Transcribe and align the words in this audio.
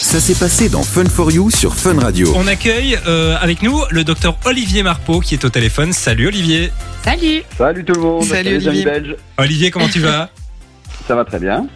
Ça 0.00 0.20
s'est 0.20 0.34
passé 0.34 0.68
dans 0.68 0.82
Fun 0.82 1.04
for 1.06 1.30
You 1.30 1.50
sur 1.50 1.74
Fun 1.74 1.98
Radio. 2.00 2.32
On 2.36 2.46
accueille 2.46 2.98
euh, 3.06 3.36
avec 3.40 3.62
nous 3.62 3.80
le 3.90 4.04
docteur 4.04 4.38
Olivier 4.44 4.82
Marpeau 4.82 5.20
qui 5.20 5.34
est 5.34 5.44
au 5.44 5.48
téléphone. 5.50 5.92
Salut 5.92 6.28
Olivier. 6.28 6.70
Salut 7.04 7.42
Salut 7.56 7.84
tout 7.84 7.94
le 7.94 8.00
monde. 8.00 8.24
Salut, 8.24 8.56
amis 8.56 8.66
Olivier. 8.68 8.84
belges. 8.84 9.16
Olivier, 9.36 9.70
comment 9.70 9.88
tu 9.88 10.00
vas 10.00 10.30
Ça 11.08 11.14
va 11.14 11.24
très 11.24 11.38
bien. 11.38 11.66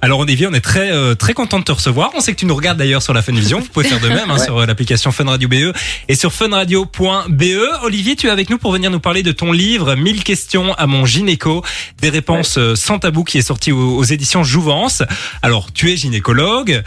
Alors 0.00 0.20
Olivier, 0.20 0.46
on 0.46 0.52
est 0.54 0.60
très 0.60 0.92
euh, 0.92 1.14
très 1.14 1.32
content 1.34 1.58
de 1.58 1.64
te 1.64 1.72
recevoir. 1.72 2.10
On 2.14 2.20
sait 2.20 2.32
que 2.32 2.38
tu 2.38 2.46
nous 2.46 2.54
regardes 2.54 2.78
d'ailleurs 2.78 3.02
sur 3.02 3.14
la 3.14 3.22
Funvision. 3.22 3.60
Vous 3.60 3.66
pouvez 3.66 3.88
faire 3.88 4.00
de 4.00 4.08
même 4.08 4.30
hein, 4.30 4.34
Ouais. 4.38 4.44
sur 4.44 4.58
euh, 4.58 4.66
l'application 4.66 5.10
Fun 5.10 5.24
Radio 5.24 5.48
BE 5.48 5.72
et 6.08 6.14
sur 6.14 6.32
funradio.be. 6.32 7.44
Olivier, 7.82 8.14
tu 8.16 8.26
es 8.26 8.30
avec 8.30 8.50
nous 8.50 8.58
pour 8.58 8.72
venir 8.72 8.90
nous 8.90 9.00
parler 9.00 9.22
de 9.22 9.32
ton 9.32 9.50
livre 9.50 9.94
1000 9.94 10.22
questions 10.24 10.74
à 10.74 10.86
mon 10.86 11.04
gynéco, 11.06 11.64
des 12.00 12.10
réponses 12.10 12.58
euh, 12.58 12.76
sans 12.76 12.98
tabou 12.98 13.24
qui 13.24 13.38
est 13.38 13.42
sorti 13.42 13.72
aux, 13.72 13.96
aux 13.96 14.04
éditions 14.04 14.44
Jouvence. 14.44 15.02
Alors, 15.42 15.72
tu 15.72 15.90
es 15.90 15.96
gynécologue. 15.96 16.82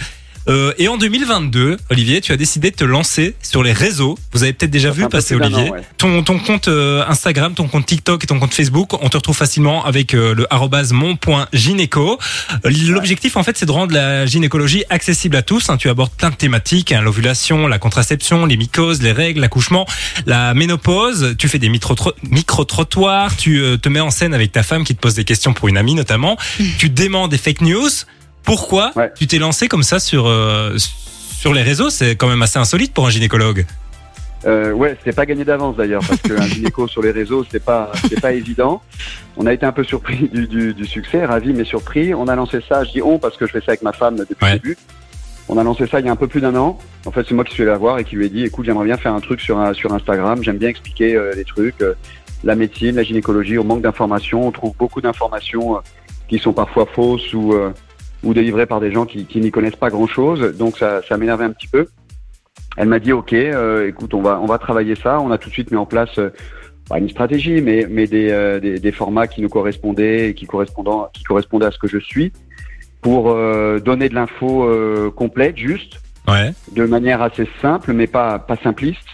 Euh, 0.47 0.73
et 0.77 0.87
en 0.87 0.97
2022, 0.97 1.77
Olivier, 1.89 2.21
tu 2.21 2.31
as 2.31 2.37
décidé 2.37 2.71
de 2.71 2.75
te 2.75 2.83
lancer 2.83 3.35
sur 3.41 3.61
les 3.63 3.73
réseaux. 3.73 4.17
Vous 4.33 4.43
avez 4.43 4.53
peut-être 4.53 4.71
déjà 4.71 4.89
Ça 4.89 4.95
vu 4.95 5.07
passer 5.09 5.35
Olivier. 5.35 5.69
an, 5.69 5.73
ouais. 5.73 5.81
Ton, 5.97 6.23
ton 6.23 6.39
compte 6.39 6.67
euh, 6.67 7.03
Instagram, 7.07 7.53
ton 7.53 7.67
compte 7.67 7.85
TikTok 7.85 8.23
et 8.23 8.27
ton 8.27 8.39
compte 8.39 8.53
Facebook, 8.53 8.93
on 9.03 9.09
te 9.09 9.17
retrouve 9.17 9.35
facilement 9.37 9.85
avec 9.85 10.13
euh, 10.13 10.33
le 10.33 10.51
arrobase 10.53 10.91
mon.gynéco. 10.93 12.17
L'objectif, 12.63 13.37
en 13.37 13.43
fait, 13.43 13.57
c'est 13.57 13.65
de 13.65 13.71
rendre 13.71 13.93
la 13.93 14.25
gynécologie 14.25 14.83
accessible 14.89 15.35
à 15.35 15.41
tous. 15.41 15.69
hein. 15.69 15.77
Tu 15.77 15.89
abordes 15.89 16.11
plein 16.11 16.29
de 16.29 16.35
thématiques, 16.35 16.91
hein, 16.91 17.01
l'ovulation, 17.01 17.67
la 17.67 17.79
contraception, 17.79 18.45
les 18.45 18.57
mycoses, 18.57 19.01
les 19.01 19.11
règles, 19.11 19.41
l'accouchement, 19.41 19.85
la 20.25 20.53
ménopause. 20.53 21.35
Tu 21.37 21.47
fais 21.49 21.59
des 21.59 21.69
micro- 21.69 22.13
micro-trottoirs, 22.29 23.35
tu 23.37 23.59
euh, 23.61 23.77
te 23.77 23.89
mets 23.89 23.99
en 23.99 24.09
scène 24.11 24.33
avec 24.33 24.51
ta 24.51 24.63
femme 24.63 24.83
qui 24.83 24.95
te 24.95 24.99
pose 25.01 25.13
des 25.15 25.23
questions 25.25 25.53
pour 25.53 25.67
une 25.67 25.77
amie 25.77 25.95
notamment. 25.95 26.37
tu 26.77 26.89
déments 26.89 27.27
des 27.27 27.37
fake 27.37 27.61
news. 27.61 27.89
Pourquoi 28.43 28.91
Ouais. 28.95 29.11
tu 29.15 29.27
t'es 29.27 29.37
lancé 29.39 29.67
comme 29.67 29.83
ça 29.83 29.99
sur, 29.99 30.27
euh, 30.27 30.77
sur 30.77 31.53
les 31.53 31.61
réseaux? 31.61 31.89
C'est 31.89 32.15
quand 32.15 32.27
même 32.27 32.41
assez 32.41 32.59
insolite 32.59 32.93
pour 32.93 33.05
un 33.05 33.09
gynécologue. 33.09 33.65
Euh, 34.47 34.71
ouais, 34.71 34.95
c'était 34.97 35.15
pas 35.15 35.27
gagné 35.27 35.45
d'avance 35.45 35.75
d'ailleurs 35.75 36.01
parce 36.07 36.19
qu'un 36.21 36.47
gynéco 36.47 36.87
sur 36.87 37.03
les 37.03 37.11
réseaux, 37.11 37.45
c'est 37.51 37.63
pas, 37.63 37.91
c'est 38.09 38.19
pas 38.19 38.33
évident. 38.33 38.81
On 39.37 39.45
a 39.45 39.53
été 39.53 39.65
un 39.67 39.71
peu 39.71 39.83
surpris 39.83 40.29
du, 40.33 40.47
du, 40.47 40.73
du 40.73 40.85
succès, 40.85 41.23
ravi 41.25 41.53
mais 41.53 41.63
surpris. 41.63 42.13
On 42.15 42.27
a 42.27 42.35
lancé 42.35 42.59
ça, 42.67 42.83
je 42.83 42.91
dis 42.91 43.01
on 43.03 43.19
parce 43.19 43.37
que 43.37 43.45
je 43.45 43.51
fais 43.51 43.59
ça 43.59 43.65
avec 43.69 43.83
ma 43.83 43.93
femme 43.93 44.15
depuis 44.15 44.35
Ouais. 44.41 44.53
le 44.53 44.59
début. 44.59 44.77
On 45.47 45.57
a 45.57 45.63
lancé 45.63 45.85
ça 45.85 45.99
il 45.99 46.05
y 46.05 46.09
a 46.09 46.11
un 46.11 46.15
peu 46.15 46.27
plus 46.27 46.41
d'un 46.41 46.55
an. 46.55 46.79
En 47.05 47.11
fait, 47.11 47.23
c'est 47.27 47.35
moi 47.35 47.43
qui 47.43 47.53
suis 47.53 47.63
allé 47.63 47.71
la 47.71 47.77
voir 47.77 47.99
et 47.99 48.03
qui 48.03 48.15
lui 48.15 48.25
ai 48.25 48.29
dit, 48.29 48.43
écoute, 48.45 48.65
j'aimerais 48.65 48.85
bien 48.85 48.97
faire 48.97 49.13
un 49.13 49.19
truc 49.19 49.41
sur 49.41 49.59
un, 49.59 49.73
sur 49.73 49.93
Instagram. 49.93 50.41
J'aime 50.43 50.57
bien 50.57 50.69
expliquer 50.69 51.15
euh, 51.15 51.33
les 51.35 51.43
trucs, 51.43 51.81
euh, 51.81 51.93
la 52.43 52.55
médecine, 52.55 52.95
la 52.95 53.03
gynécologie. 53.03 53.59
On 53.59 53.63
manque 53.63 53.81
d'informations. 53.81 54.47
On 54.47 54.51
trouve 54.51 54.73
beaucoup 54.77 55.01
d'informations 55.01 55.75
euh, 55.75 55.79
qui 56.29 56.39
sont 56.39 56.53
parfois 56.53 56.87
fausses 56.95 57.33
ou 57.33 57.53
ou 58.23 58.33
délivrées 58.33 58.65
par 58.65 58.79
des 58.79 58.91
gens 58.91 59.05
qui, 59.05 59.25
qui 59.25 59.39
n'y 59.39 59.51
connaissent 59.51 59.75
pas 59.75 59.89
grand 59.89 60.07
chose. 60.07 60.55
Donc 60.57 60.77
ça, 60.77 61.01
ça 61.07 61.17
m'énervait 61.17 61.45
un 61.45 61.51
petit 61.51 61.67
peu. 61.67 61.87
Elle 62.77 62.87
m'a 62.87 62.99
dit 62.99 63.11
ok, 63.13 63.33
euh, 63.33 63.87
écoute, 63.87 64.13
on 64.13 64.21
va 64.21 64.39
on 64.41 64.45
va 64.45 64.57
travailler 64.57 64.95
ça. 64.95 65.19
On 65.19 65.31
a 65.31 65.37
tout 65.37 65.49
de 65.49 65.53
suite 65.53 65.71
mis 65.71 65.77
en 65.77 65.85
place 65.85 66.17
euh, 66.17 66.29
pas 66.89 66.99
une 66.99 67.09
stratégie, 67.09 67.61
mais 67.61 67.87
mais 67.89 68.07
des, 68.07 68.29
euh, 68.31 68.59
des 68.59 68.79
des 68.79 68.91
formats 68.91 69.27
qui 69.27 69.41
nous 69.41 69.49
correspondaient 69.49 70.29
et 70.29 70.33
qui 70.33 70.45
correspondant 70.45 71.09
qui 71.13 71.23
correspondaient 71.23 71.65
à 71.67 71.71
ce 71.71 71.77
que 71.79 71.87
je 71.87 71.97
suis 71.99 72.31
pour 73.01 73.31
euh, 73.31 73.79
donner 73.79 74.09
de 74.09 74.15
l'info 74.15 74.63
euh, 74.65 75.09
complète, 75.09 75.57
juste, 75.57 75.99
Ouais. 76.27 76.53
de 76.73 76.85
manière 76.85 77.21
assez 77.23 77.47
simple, 77.61 77.93
mais 77.93 78.07
pas 78.07 78.37
pas 78.39 78.57
simpliste. 78.57 79.07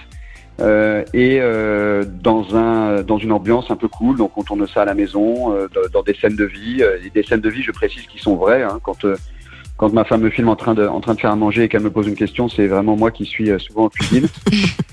Euh, 0.59 1.03
et 1.13 1.39
euh, 1.39 2.03
dans 2.03 2.55
un 2.55 3.03
dans 3.03 3.17
une 3.17 3.31
ambiance 3.31 3.69
un 3.69 3.75
peu 3.75 3.87
cool, 3.87 4.17
donc 4.17 4.37
on 4.37 4.43
tourne 4.43 4.67
ça 4.67 4.81
à 4.81 4.85
la 4.85 4.95
maison, 4.95 5.53
euh, 5.53 5.67
dans, 5.93 6.01
des 6.01 6.15
scènes 6.15 6.35
de 6.35 6.45
vie, 6.45 6.81
et 7.05 7.09
des 7.09 7.23
scènes 7.23 7.41
de 7.41 7.49
vie, 7.49 7.61
je 7.61 7.71
précise, 7.71 8.07
qui 8.07 8.19
sont 8.19 8.35
vraies. 8.35 8.63
Hein, 8.63 8.79
quand 8.83 9.05
quand 9.77 9.93
ma 9.93 10.03
femme 10.03 10.21
me 10.21 10.29
filme 10.29 10.49
en 10.49 10.55
train 10.55 10.73
de 10.73 10.85
en 10.85 10.99
train 10.99 11.13
de 11.13 11.19
faire 11.19 11.31
à 11.31 11.35
manger 11.35 11.63
et 11.63 11.69
qu'elle 11.69 11.83
me 11.83 11.91
pose 11.91 12.07
une 12.07 12.15
question, 12.15 12.49
c'est 12.49 12.67
vraiment 12.67 12.97
moi 12.97 13.11
qui 13.11 13.25
suis 13.25 13.51
euh, 13.51 13.59
souvent 13.59 13.85
en 13.85 13.89
cuisine. 13.89 14.27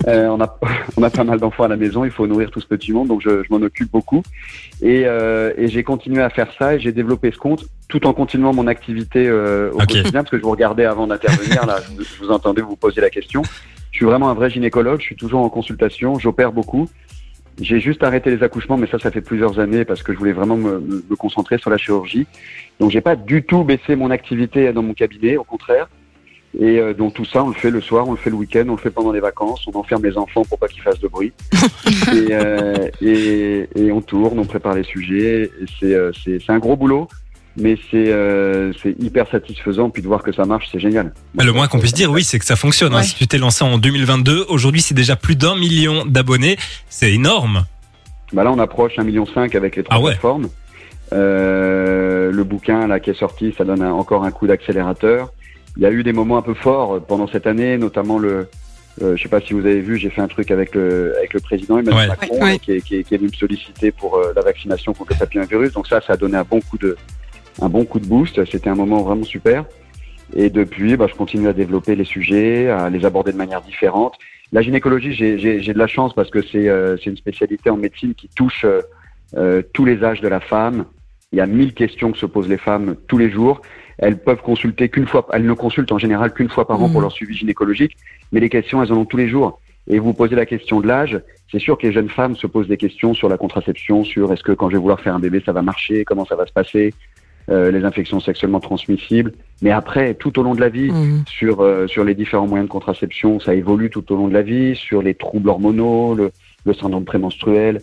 Euh, 0.06 0.26
on 0.26 0.38
a 0.38 0.58
on 0.98 1.02
a 1.02 1.08
pas 1.08 1.24
mal 1.24 1.40
d'enfants 1.40 1.64
à 1.64 1.68
la 1.68 1.76
maison, 1.76 2.04
il 2.04 2.10
faut 2.10 2.26
nourrir 2.26 2.50
tout 2.50 2.60
ce 2.60 2.66
petit 2.66 2.92
monde, 2.92 3.08
donc 3.08 3.22
je, 3.22 3.42
je 3.42 3.48
m'en 3.48 3.62
occupe 3.64 3.90
beaucoup. 3.90 4.22
Et, 4.82 5.04
euh, 5.06 5.54
et 5.56 5.68
j'ai 5.68 5.82
continué 5.82 6.20
à 6.20 6.28
faire 6.28 6.48
ça 6.58 6.74
et 6.74 6.78
j'ai 6.78 6.92
développé 6.92 7.30
ce 7.30 7.38
compte 7.38 7.64
tout 7.88 8.06
en 8.06 8.12
continuant 8.12 8.52
mon 8.52 8.66
activité 8.66 9.26
euh, 9.26 9.70
au 9.72 9.78
quotidien 9.78 10.22
parce 10.22 10.28
que 10.28 10.36
je 10.36 10.42
vous 10.42 10.50
regardais 10.50 10.84
avant 10.84 11.06
d'intervenir 11.06 11.64
là, 11.64 11.78
je, 11.96 12.04
je 12.04 12.22
vous 12.22 12.30
entendais 12.30 12.60
vous 12.60 12.76
poser 12.76 13.00
la 13.00 13.08
question. 13.08 13.42
Je 13.92 13.96
suis 13.96 14.04
vraiment 14.04 14.28
un 14.28 14.34
vrai 14.34 14.50
gynécologue, 14.50 15.00
je 15.00 15.06
suis 15.06 15.16
toujours 15.16 15.40
en 15.40 15.48
consultation, 15.48 16.18
j'opère 16.18 16.52
beaucoup. 16.52 16.90
J'ai 17.60 17.78
juste 17.80 18.02
arrêté 18.02 18.30
les 18.30 18.42
accouchements, 18.42 18.76
mais 18.76 18.86
ça, 18.88 18.98
ça 18.98 19.10
fait 19.10 19.20
plusieurs 19.20 19.60
années 19.60 19.84
parce 19.84 20.02
que 20.02 20.12
je 20.12 20.18
voulais 20.18 20.32
vraiment 20.32 20.56
me, 20.56 20.80
me- 20.80 21.16
concentrer 21.16 21.58
sur 21.58 21.70
la 21.70 21.78
chirurgie. 21.78 22.26
Donc, 22.80 22.90
j'ai 22.90 23.00
pas 23.00 23.14
du 23.16 23.44
tout 23.44 23.62
baissé 23.62 23.94
mon 23.94 24.10
activité 24.10 24.72
dans 24.72 24.82
mon 24.82 24.94
cabinet, 24.94 25.36
au 25.36 25.44
contraire. 25.44 25.88
Et 26.58 26.78
euh, 26.78 26.94
donc 26.94 27.14
tout 27.14 27.24
ça, 27.24 27.42
on 27.42 27.48
le 27.48 27.54
fait 27.54 27.70
le 27.70 27.80
soir, 27.80 28.06
on 28.08 28.12
le 28.12 28.16
fait 28.16 28.30
le 28.30 28.36
week-end, 28.36 28.64
on 28.68 28.72
le 28.72 28.78
fait 28.78 28.90
pendant 28.90 29.10
les 29.10 29.18
vacances, 29.18 29.66
on 29.66 29.76
enferme 29.76 30.04
les 30.04 30.16
enfants 30.16 30.44
pour 30.44 30.56
pas 30.56 30.68
qu'ils 30.68 30.82
fassent 30.82 31.00
de 31.00 31.08
bruit. 31.08 31.32
et, 32.12 32.28
euh, 32.30 32.88
et, 33.00 33.68
et 33.74 33.90
on 33.90 34.00
tourne, 34.00 34.38
on 34.38 34.44
prépare 34.44 34.74
les 34.74 34.84
sujets. 34.84 35.50
Et 35.60 35.64
c'est 35.80 35.94
euh, 35.94 36.12
un 36.48 36.58
gros 36.58 36.76
boulot, 36.76 37.08
mais 37.56 37.76
c'est 37.90 38.08
euh, 38.12 38.72
c'est 38.82 38.94
hyper 39.00 39.28
satisfaisant. 39.30 39.90
Puis 39.90 40.02
de 40.02 40.06
voir 40.08 40.22
que 40.22 40.32
ça 40.32 40.44
marche, 40.44 40.68
c'est 40.72 40.80
génial. 40.80 41.12
Bah, 41.34 41.44
le 41.44 41.52
moins 41.52 41.68
qu'on 41.68 41.78
puisse 41.78 41.94
dire, 41.94 42.10
oui, 42.10 42.24
c'est 42.24 42.38
que 42.38 42.44
ça 42.44 42.56
fonctionne. 42.56 42.94
hein. 42.94 43.02
Si 43.02 43.14
tu 43.14 43.26
t'es 43.26 43.38
lancé 43.38 43.64
en 43.64 43.78
2022, 43.78 44.46
aujourd'hui 44.48 44.80
c'est 44.80 44.94
déjà 44.94 45.16
plus 45.16 45.36
d'un 45.36 45.56
million 45.56 46.04
d'abonnés. 46.06 46.56
C'est 46.88 47.12
énorme. 47.12 47.64
Bah 48.32 48.42
là, 48.44 48.50
on 48.52 48.58
approche 48.58 48.96
1,5 48.96 49.04
million 49.04 49.24
avec 49.36 49.76
les 49.76 49.82
trois 49.84 49.96
Ah 49.96 50.00
ouais. 50.00 50.10
plateformes. 50.12 50.48
Euh, 51.12 52.32
le 52.32 52.44
bouquin 52.44 52.86
là 52.86 52.98
qui 53.00 53.10
est 53.10 53.18
sorti, 53.18 53.54
ça 53.56 53.64
donne 53.64 53.82
un- 53.82 53.92
encore 53.92 54.24
un 54.24 54.30
coup 54.30 54.46
d'accélérateur. 54.46 55.32
Il 55.76 55.82
y 55.82 55.86
a 55.86 55.90
eu 55.90 56.02
des 56.02 56.12
moments 56.12 56.38
un 56.38 56.42
peu 56.42 56.54
forts 56.54 57.00
pendant 57.06 57.28
cette 57.28 57.46
année, 57.46 57.76
notamment 57.78 58.18
le. 58.18 58.48
Euh, 59.02 59.16
je 59.16 59.22
sais 59.24 59.28
pas 59.28 59.40
si 59.40 59.52
vous 59.54 59.60
avez 59.66 59.80
vu, 59.80 59.98
j'ai 59.98 60.08
fait 60.08 60.20
un 60.20 60.28
truc 60.28 60.50
avec 60.52 60.74
le 60.74 61.14
avec 61.18 61.34
le 61.34 61.40
président 61.40 61.78
Emmanuel 61.78 62.02
Ouais. 62.02 62.06
Macron 62.08 62.36
Ouais, 62.36 62.42
ouais. 62.52 62.58
Qui, 62.60 62.72
est, 62.72 62.80
qui, 62.80 62.94
est, 62.96 63.02
qui 63.04 63.14
est 63.14 63.18
venu 63.18 63.28
me 63.28 63.36
solliciter 63.36 63.90
pour 63.90 64.16
euh, 64.16 64.32
la 64.36 64.42
vaccination 64.42 64.92
contre 64.94 65.12
le 65.14 65.18
papillomavirus. 65.18 65.72
Donc 65.72 65.86
ça, 65.88 66.00
ça 66.00 66.12
a 66.12 66.16
donné 66.16 66.36
un 66.36 66.44
bon 66.44 66.60
coup 66.60 66.78
de 66.78 66.96
un 67.60 67.68
bon 67.68 67.84
coup 67.84 68.00
de 68.00 68.06
boost. 68.06 68.44
C'était 68.50 68.70
un 68.70 68.74
moment 68.74 69.02
vraiment 69.02 69.24
super. 69.24 69.64
Et 70.34 70.50
depuis, 70.50 70.96
bah, 70.96 71.06
je 71.08 71.14
continue 71.14 71.48
à 71.48 71.52
développer 71.52 71.94
les 71.94 72.04
sujets, 72.04 72.68
à 72.68 72.90
les 72.90 73.04
aborder 73.04 73.32
de 73.32 73.36
manière 73.36 73.62
différente. 73.62 74.14
La 74.52 74.62
gynécologie, 74.62 75.12
j'ai- 75.12 75.36
de 75.60 75.78
la 75.78 75.86
chance 75.86 76.14
parce 76.14 76.30
que 76.30 76.42
c'est 76.42 76.68
euh, 76.68 76.96
une 77.06 77.16
spécialité 77.16 77.70
en 77.70 77.76
médecine 77.76 78.14
qui 78.14 78.28
touche 78.28 78.64
euh, 78.64 78.80
euh, 79.36 79.62
tous 79.72 79.84
les 79.84 80.02
âges 80.04 80.20
de 80.20 80.28
la 80.28 80.40
femme. 80.40 80.86
Il 81.32 81.38
y 81.38 81.40
a 81.40 81.46
mille 81.46 81.74
questions 81.74 82.12
que 82.12 82.18
se 82.18 82.26
posent 82.26 82.48
les 82.48 82.58
femmes 82.58 82.96
tous 83.08 83.18
les 83.18 83.30
jours. 83.30 83.60
Elles 83.98 84.18
peuvent 84.18 84.42
consulter 84.42 84.88
qu'une 84.88 85.06
fois, 85.06 85.26
elles 85.32 85.44
ne 85.46 85.52
consultent 85.52 85.92
en 85.92 85.98
général 85.98 86.32
qu'une 86.32 86.48
fois 86.48 86.66
par 86.66 86.82
an 86.82 86.88
pour 86.88 87.00
leur 87.00 87.12
suivi 87.12 87.34
gynécologique, 87.34 87.96
mais 88.32 88.40
les 88.40 88.48
questions, 88.48 88.82
elles 88.82 88.92
en 88.92 88.96
ont 88.98 89.04
tous 89.04 89.16
les 89.16 89.28
jours. 89.28 89.60
Et 89.88 89.98
vous 89.98 90.14
posez 90.14 90.34
la 90.34 90.46
question 90.46 90.80
de 90.80 90.86
l'âge, 90.88 91.20
c'est 91.50 91.58
sûr 91.58 91.76
que 91.78 91.86
les 91.86 91.92
jeunes 91.92 92.08
femmes 92.08 92.34
se 92.36 92.46
posent 92.46 92.68
des 92.68 92.76
questions 92.76 93.14
sur 93.14 93.28
la 93.28 93.36
contraception, 93.36 94.02
sur 94.02 94.32
est-ce 94.32 94.42
que 94.42 94.52
quand 94.52 94.68
je 94.70 94.74
vais 94.76 94.80
vouloir 94.80 95.00
faire 95.00 95.14
un 95.14 95.20
bébé, 95.20 95.42
ça 95.44 95.52
va 95.52 95.62
marcher, 95.62 96.04
comment 96.04 96.24
ça 96.24 96.34
va 96.36 96.46
se 96.46 96.52
passer, 96.52 96.92
euh, 97.50 97.70
les 97.70 97.84
infections 97.84 98.20
sexuellement 98.20 98.60
transmissibles. 98.60 99.32
Mais 99.62 99.70
après, 99.70 100.14
tout 100.14 100.38
au 100.38 100.42
long 100.42 100.54
de 100.54 100.60
la 100.60 100.68
vie, 100.68 100.90
Mhm. 100.90 101.24
sur 101.26 101.60
euh, 101.60 101.86
sur 101.86 102.04
les 102.04 102.14
différents 102.14 102.46
moyens 102.46 102.68
de 102.68 102.72
contraception, 102.72 103.40
ça 103.40 103.54
évolue 103.54 103.90
tout 103.90 104.10
au 104.12 104.16
long 104.16 104.28
de 104.28 104.32
la 104.34 104.42
vie, 104.42 104.74
sur 104.76 105.02
les 105.02 105.14
troubles 105.14 105.48
hormonaux, 105.50 106.14
le, 106.14 106.30
le 106.64 106.72
syndrome 106.74 107.04
prémenstruel, 107.04 107.82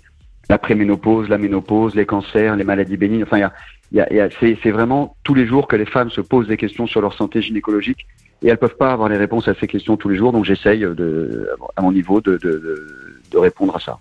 la 0.49 0.57
préménopause, 0.57 1.29
la 1.29 1.37
ménopause, 1.37 1.95
les 1.95 2.05
cancers, 2.05 2.55
les 2.55 2.63
maladies 2.63 2.97
bénignes. 2.97 3.23
Enfin, 3.23 3.37
y 3.39 3.43
a, 3.43 3.53
il 3.91 3.97
y 3.97 4.01
a, 4.01 4.07
il 4.11 4.17
y 4.17 4.19
a- 4.19 4.29
c'est 4.39 4.57
c'est 4.63 4.71
vraiment 4.71 5.15
tous 5.23 5.33
les 5.35 5.45
jours 5.45 5.67
que 5.67 5.75
les 5.75 5.85
femmes 5.85 6.09
se 6.09 6.21
posent 6.21 6.47
des 6.47 6.57
questions 6.57 6.87
sur 6.87 7.01
leur 7.01 7.13
santé 7.13 7.41
gynécologique 7.41 8.07
et 8.43 8.47
elles 8.47 8.57
peuvent 8.57 8.77
pas 8.77 8.91
avoir 8.91 9.07
les 9.09 9.17
réponses 9.17 9.47
à 9.47 9.53
ces 9.53 9.67
questions 9.67 9.95
tous 9.97 10.09
les 10.09 10.17
jours. 10.17 10.31
Donc 10.31 10.45
j'essaye 10.45 10.79
de 10.81 11.47
à 11.75 11.81
mon 11.83 11.91
niveau 11.91 12.19
de, 12.21 12.31
de, 12.37 12.37
de, 12.37 12.87
de 13.31 13.37
répondre 13.37 13.75
à 13.75 13.79
ça. 13.79 13.97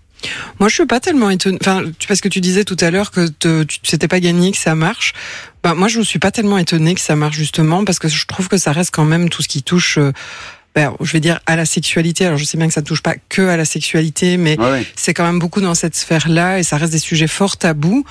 Moi, 0.59 0.69
je 0.69 0.75
suis 0.75 0.85
pas 0.85 0.99
tellement 0.99 1.29
étonnée. 1.31 1.57
Enfin, 1.61 1.83
parce 2.07 2.21
que 2.21 2.27
tu 2.29 2.41
disais 2.41 2.63
tout 2.63 2.77
à 2.79 2.91
l'heure 2.91 3.09
que 3.11 3.27
te- 3.27 3.63
tu 3.63 3.79
c'était 3.83 4.07
pas 4.07 4.19
gagné, 4.19 4.51
que 4.51 4.57
ça 4.57 4.75
marche. 4.75 5.13
Ben, 5.63 5.73
moi, 5.73 5.87
je 5.87 5.97
ne 5.99 6.03
suis 6.03 6.19
pas 6.19 6.31
tellement 6.31 6.57
étonnée 6.59 6.93
que 6.93 7.01
ça 7.01 7.15
marche 7.15 7.35
justement 7.37 7.83
parce 7.85 7.97
que 7.99 8.07
je 8.07 8.25
trouve 8.27 8.47
que 8.47 8.57
ça 8.57 8.71
reste 8.71 8.91
quand 8.93 9.05
même 9.05 9.29
tout 9.29 9.41
ce 9.41 9.47
qui 9.47 9.63
touche. 9.63 9.97
euh, 9.97 10.11
ben, 10.73 10.93
je 11.01 11.11
vais 11.11 11.19
dire 11.19 11.39
à 11.47 11.55
la 11.57 11.65
sexualité. 11.65 12.25
Alors, 12.25 12.37
je 12.37 12.45
sais 12.45 12.57
bien 12.57 12.67
que 12.67 12.73
ça 12.73 12.79
ne 12.81 12.85
touche 12.85 13.01
pas 13.01 13.15
que 13.29 13.41
à 13.41 13.57
la 13.57 13.65
sexualité, 13.65 14.37
mais 14.37 14.55
c'est 14.95 15.13
quand 15.13 15.25
même 15.25 15.37
beaucoup 15.39 15.59
dans 15.59 15.75
cette 15.75 15.95
sphère-là 15.97 16.59
et 16.59 16.63
ça 16.63 16.77
reste 16.77 16.93
des 16.93 16.97
sujets 16.99 17.27
fort 17.27 17.57
tabous 17.57 18.05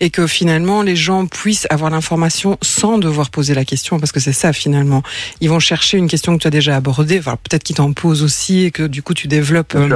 et 0.00 0.08
que 0.08 0.26
finalement 0.26 0.80
les 0.82 0.96
gens 0.96 1.26
puissent 1.26 1.66
avoir 1.68 1.90
l'information 1.90 2.56
sans 2.62 2.96
devoir 2.96 3.28
poser 3.28 3.52
la 3.54 3.66
question 3.66 3.98
parce 4.00 4.12
que 4.12 4.20
c'est 4.20 4.32
ça 4.32 4.54
finalement. 4.54 5.02
Ils 5.42 5.50
vont 5.50 5.58
chercher 5.60 5.98
une 5.98 6.08
question 6.08 6.34
que 6.38 6.40
tu 6.42 6.46
as 6.46 6.50
déjà 6.50 6.74
abordée, 6.76 7.18
enfin, 7.18 7.36
peut-être 7.42 7.64
qu'ils 7.64 7.76
t'en 7.76 7.92
posent 7.92 8.22
aussi 8.22 8.64
et 8.64 8.70
que 8.70 8.84
du 8.84 9.02
coup 9.02 9.12
tu 9.12 9.26
développes 9.28 9.74
euh. 9.74 9.88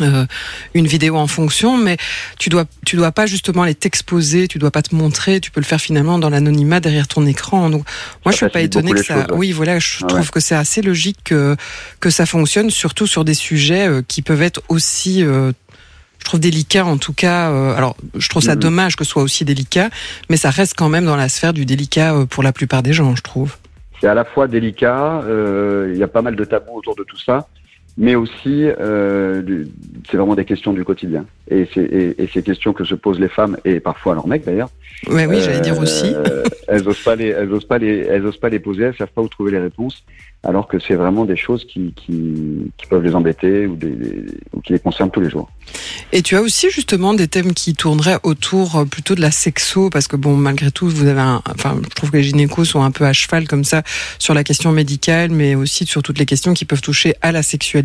Euh, 0.00 0.26
une 0.74 0.86
vidéo 0.86 1.16
en 1.16 1.26
fonction, 1.26 1.76
mais 1.76 1.96
tu 2.38 2.48
dois 2.48 2.64
tu 2.84 2.96
dois 2.96 3.12
pas 3.12 3.26
justement 3.26 3.62
aller 3.62 3.74
t'exposer, 3.74 4.48
tu 4.48 4.58
dois 4.58 4.70
pas 4.70 4.82
te 4.82 4.94
montrer, 4.94 5.40
tu 5.40 5.50
peux 5.50 5.60
le 5.60 5.66
faire 5.66 5.80
finalement 5.80 6.18
dans 6.18 6.30
l'anonymat 6.30 6.80
derrière 6.80 7.08
ton 7.08 7.26
écran. 7.26 7.70
Donc 7.70 7.84
moi 8.24 8.32
Ça 8.32 8.32
je 8.32 8.36
suis 8.36 8.48
pas 8.48 8.60
étonnée 8.62 8.92
que 8.92 9.02
ça. 9.02 9.14
choses. 9.26 9.36
Oui 9.36 9.52
voilà, 9.52 9.78
je 9.78 9.98
Ah 10.02 10.06
trouve 10.06 10.20
ouais. 10.20 10.26
que 10.32 10.40
c'est 10.40 10.54
assez 10.54 10.82
logique 10.82 11.18
que 11.24 11.56
que 12.00 12.10
ça 12.10 12.26
fonctionne, 12.26 12.70
surtout 12.70 13.06
sur 13.06 13.24
des 13.24 13.34
sujets 13.34 13.88
euh, 13.88 14.02
qui 14.06 14.22
peuvent 14.22 14.42
être 14.42 14.62
aussi 14.68 15.24
euh, 15.24 15.52
je 16.20 16.24
trouve 16.24 16.40
délicat 16.40 16.86
en 16.86 16.96
tout 16.96 17.12
cas. 17.12 17.50
euh, 17.50 17.76
alors, 17.76 17.96
je 18.16 18.28
trouve 18.30 18.42
ça 18.42 18.54
Mhm. 18.54 18.60
dommage 18.60 18.96
que 18.96 19.04
ce 19.04 19.10
soit 19.10 19.22
aussi 19.22 19.44
délicat, 19.44 19.90
mais 20.30 20.38
ça 20.38 20.48
reste 20.50 20.74
quand 20.76 20.88
même 20.88 21.04
dans 21.04 21.16
la 21.16 21.28
sphère 21.28 21.52
du 21.52 21.66
délicat 21.66 22.14
euh, 22.14 22.24
pour 22.24 22.42
la 22.42 22.52
plupart 22.52 22.82
des 22.82 22.94
gens, 22.94 23.14
je 23.14 23.20
trouve. 23.22 23.56
c'est 24.00 24.08
à 24.08 24.14
la 24.14 24.24
fois 24.24 24.48
délicat, 24.48 25.22
euh, 25.24 25.90
il 25.92 25.98
y 25.98 26.02
a 26.02 26.08
pas 26.08 26.22
mal 26.22 26.34
de 26.36 26.44
tabous 26.44 26.76
autour 26.76 26.96
de 26.96 27.04
tout 27.04 27.18
ça, 27.18 27.46
mais 27.96 28.14
aussi 28.14 28.64
euh, 28.64 29.64
c'est 30.10 30.16
vraiment 30.16 30.34
des 30.34 30.44
questions 30.44 30.72
du 30.72 30.84
quotidien. 30.84 31.26
Et, 31.50 31.68
c'est, 31.72 31.84
et, 31.84 32.22
et 32.22 32.28
ces 32.32 32.42
questions 32.42 32.72
que 32.72 32.84
se 32.84 32.94
posent 32.94 33.20
les 33.20 33.28
femmes 33.28 33.56
et 33.64 33.80
parfois 33.80 34.14
leurs 34.14 34.26
mecs 34.26 34.44
d'ailleurs. 34.44 34.70
Ouais, 35.08 35.26
oui, 35.26 35.40
j'allais 35.40 35.60
dire 35.60 35.74
euh, 35.74 35.82
aussi. 35.82 36.12
elles 36.68 36.88
osent 36.88 37.02
pas 37.02 37.16
les, 37.16 37.28
elles 37.28 37.52
osent 37.52 37.66
pas 37.66 37.78
les, 37.78 37.98
elles 37.98 38.26
osent 38.26 38.38
pas 38.38 38.48
les 38.48 38.58
poser, 38.58 38.84
elles 38.84 38.96
savent 38.96 39.12
pas 39.14 39.22
où 39.22 39.28
trouver 39.28 39.52
les 39.52 39.58
réponses, 39.58 40.02
alors 40.42 40.66
que 40.66 40.78
c'est 40.78 40.94
vraiment 40.94 41.24
des 41.24 41.36
choses 41.36 41.64
qui, 41.64 41.92
qui, 41.94 42.72
qui 42.76 42.86
peuvent 42.88 43.02
les 43.02 43.14
embêter 43.14 43.66
ou, 43.66 43.76
des, 43.76 43.94
ou 44.52 44.60
qui 44.60 44.72
les 44.72 44.78
concernent 44.78 45.10
tous 45.10 45.20
les 45.20 45.30
jours. 45.30 45.50
Et 46.12 46.22
tu 46.22 46.36
as 46.36 46.42
aussi 46.42 46.70
justement 46.70 47.14
des 47.14 47.28
thèmes 47.28 47.54
qui 47.54 47.74
tourneraient 47.74 48.18
autour 48.22 48.76
euh, 48.76 48.84
plutôt 48.84 49.14
de 49.14 49.20
la 49.20 49.30
sexo, 49.30 49.90
parce 49.90 50.08
que 50.08 50.16
bon, 50.16 50.36
malgré 50.36 50.70
tout, 50.70 50.88
vous 50.88 51.06
avez 51.06 51.20
un, 51.20 51.42
enfin, 51.50 51.78
je 51.82 51.94
trouve 51.94 52.10
que 52.10 52.16
les 52.16 52.22
gynécos 52.22 52.64
sont 52.68 52.82
un 52.82 52.90
peu 52.90 53.04
à 53.04 53.12
cheval 53.12 53.46
comme 53.46 53.64
ça 53.64 53.82
sur 54.18 54.34
la 54.34 54.44
question 54.44 54.72
médicale, 54.72 55.30
mais 55.30 55.54
aussi 55.54 55.86
sur 55.86 56.02
toutes 56.02 56.18
les 56.18 56.26
questions 56.26 56.54
qui 56.54 56.64
peuvent 56.64 56.82
toucher 56.82 57.14
à 57.20 57.32
la 57.32 57.42
sexualité. 57.42 57.83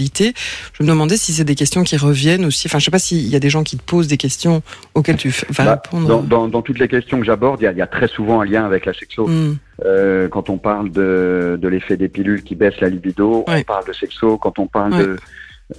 Je 0.73 0.83
me 0.83 0.87
demandais 0.87 1.17
si 1.17 1.33
c'est 1.33 1.43
des 1.43 1.55
questions 1.55 1.83
qui 1.83 1.97
reviennent 1.97 2.45
aussi. 2.45 2.67
Enfin, 2.67 2.79
je 2.79 2.85
sais 2.85 2.91
pas 2.91 2.99
s'il 2.99 3.27
y 3.27 3.35
a 3.35 3.39
des 3.39 3.49
gens 3.49 3.63
qui 3.63 3.77
te 3.77 3.83
posent 3.83 4.07
des 4.07 4.17
questions 4.17 4.61
auxquelles 4.95 5.17
tu 5.17 5.29
vas 5.29 5.65
Bah, 5.65 5.81
répondre. 5.83 6.07
Dans, 6.07 6.21
dans, 6.21 6.47
dans 6.47 6.61
toutes 6.61 6.79
les 6.79 6.87
questions 6.87 7.19
que 7.19 7.25
j'aborde, 7.25 7.61
il 7.61 7.65
y 7.65 7.67
a, 7.67 7.71
il 7.71 7.77
y 7.77 7.81
a 7.81 7.87
très 7.87 8.07
souvent 8.07 8.41
un 8.41 8.45
lien 8.45 8.65
avec 8.65 8.85
la 8.85 8.93
sexo. 8.93 9.27
Hmm. 9.27 9.57
Euh, 9.85 10.27
quand 10.27 10.49
on 10.49 10.57
parle 10.57 10.91
de, 10.91 11.57
de 11.61 11.67
l'effet 11.67 11.95
des 11.97 12.09
pilules 12.09 12.43
qui 12.43 12.55
baissent 12.55 12.79
la 12.81 12.89
libido, 12.89 13.45
on 13.47 13.63
parle 13.63 13.85
de 13.87 13.93
sexo. 13.93 14.37
Quand 14.37 14.59
on 14.59 14.67
parle 14.67 14.97
de, 14.97 15.15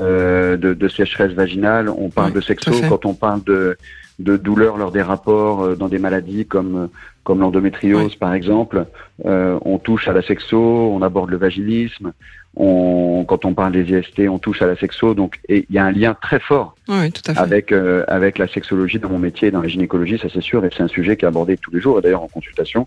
euh, 0.00 0.56
de, 0.56 0.72
de 0.74 0.88
sécheresse 0.88 1.32
vaginale, 1.32 1.88
on 1.88 2.08
parle 2.10 2.32
de 2.32 2.40
sexo. 2.40 2.70
Quand 2.88 3.04
on 3.06 3.14
parle 3.14 3.42
de, 3.44 3.76
de 4.20 4.36
douleurs 4.36 4.76
lors 4.76 4.92
des 4.92 5.02
rapports 5.02 5.62
euh, 5.62 5.74
dans 5.74 5.88
des 5.88 5.98
maladies 5.98 6.46
comme, 6.46 6.88
comme 7.24 7.40
l'endométriose, 7.40 8.14
par 8.16 8.32
exemple, 8.34 8.86
euh, 9.24 9.58
on 9.64 9.78
touche 9.78 10.06
à 10.08 10.12
la 10.12 10.22
sexo, 10.22 10.58
on 10.96 11.02
aborde 11.02 11.30
le 11.30 11.36
vaginisme. 11.38 12.12
On, 12.56 13.24
quand 13.28 13.44
on 13.44 13.54
parle 13.54 13.72
des 13.72 13.84
IST, 13.92 14.28
on 14.28 14.38
touche 14.38 14.60
à 14.62 14.66
la 14.66 14.76
sexo. 14.76 15.14
Donc, 15.14 15.38
il 15.48 15.64
y 15.70 15.78
a 15.78 15.84
un 15.84 15.92
lien 15.92 16.14
très 16.20 16.40
fort 16.40 16.74
Oui, 16.88 17.12
tout 17.12 17.22
à 17.30 17.34
fait. 17.34 17.40
avec 17.40 17.70
euh, 17.72 18.04
avec 18.08 18.38
la 18.38 18.48
sexologie 18.48 18.98
dans 18.98 19.08
mon 19.08 19.18
métier, 19.20 19.48
et 19.48 19.50
dans 19.52 19.62
la 19.62 19.68
gynécologie, 19.68 20.18
ça 20.18 20.28
c'est 20.32 20.40
sûr, 20.42 20.64
et 20.64 20.70
c'est 20.76 20.82
un 20.82 20.88
sujet 20.88 21.16
qui 21.16 21.24
est 21.24 21.28
abordé 21.28 21.56
tous 21.56 21.70
les 21.70 21.80
jours, 21.80 21.98
et 21.98 22.02
d'ailleurs 22.02 22.22
en 22.22 22.28
consultation. 22.28 22.86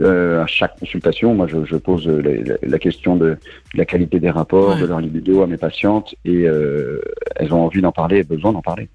Euh, 0.00 0.42
à 0.42 0.46
chaque 0.46 0.78
consultation, 0.78 1.34
moi 1.34 1.46
je, 1.46 1.64
je 1.64 1.76
pose 1.76 2.06
euh, 2.06 2.20
la, 2.20 2.32
la- 2.52 2.58
la 2.62 2.78
question 2.78 3.16
de, 3.16 3.26
de 3.30 3.38
la 3.78 3.86
qualité 3.86 4.20
des 4.20 4.28
rapports, 4.30 4.74
Ouais. 4.74 4.80
de 4.82 4.86
leur 4.86 5.00
libido 5.00 5.40
à 5.42 5.46
mes 5.46 5.56
patientes, 5.56 6.14
et 6.26 6.46
euh, 6.46 7.00
elles 7.36 7.54
ont 7.54 7.62
envie 7.64 7.80
d'en 7.80 7.92
parler 7.92 8.18
et 8.18 8.22
besoin 8.24 8.52
d'en 8.52 8.60
parler. 8.60 8.88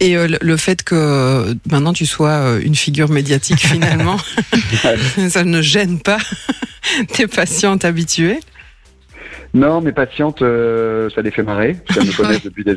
Et 0.00 0.16
euh, 0.16 0.28
le- 0.40 0.56
fait 0.56 0.82
que 0.82 0.94
euh, 0.94 1.54
maintenant 1.70 1.92
tu 1.92 2.06
sois 2.06 2.30
euh, 2.30 2.60
une 2.62 2.74
figure 2.74 3.08
médiatique 3.08 3.60
finalement, 3.60 4.16
ça 5.28 5.44
ne 5.44 5.62
gêne 5.62 6.00
pas 6.00 6.18
tes 7.12 7.26
patientes 7.26 7.84
habituées? 7.84 8.40
Non, 9.54 9.80
mes 9.80 9.92
patientes, 9.92 10.42
euh, 10.42 11.10
ça 11.10 11.20
les 11.22 11.30
fait 11.30 11.42
marrer, 11.42 11.76
parce 11.86 11.98
qu'elles 11.98 12.08
me 12.08 12.16
connaissent 12.16 12.42
depuis 12.42 12.64
des 12.64 12.76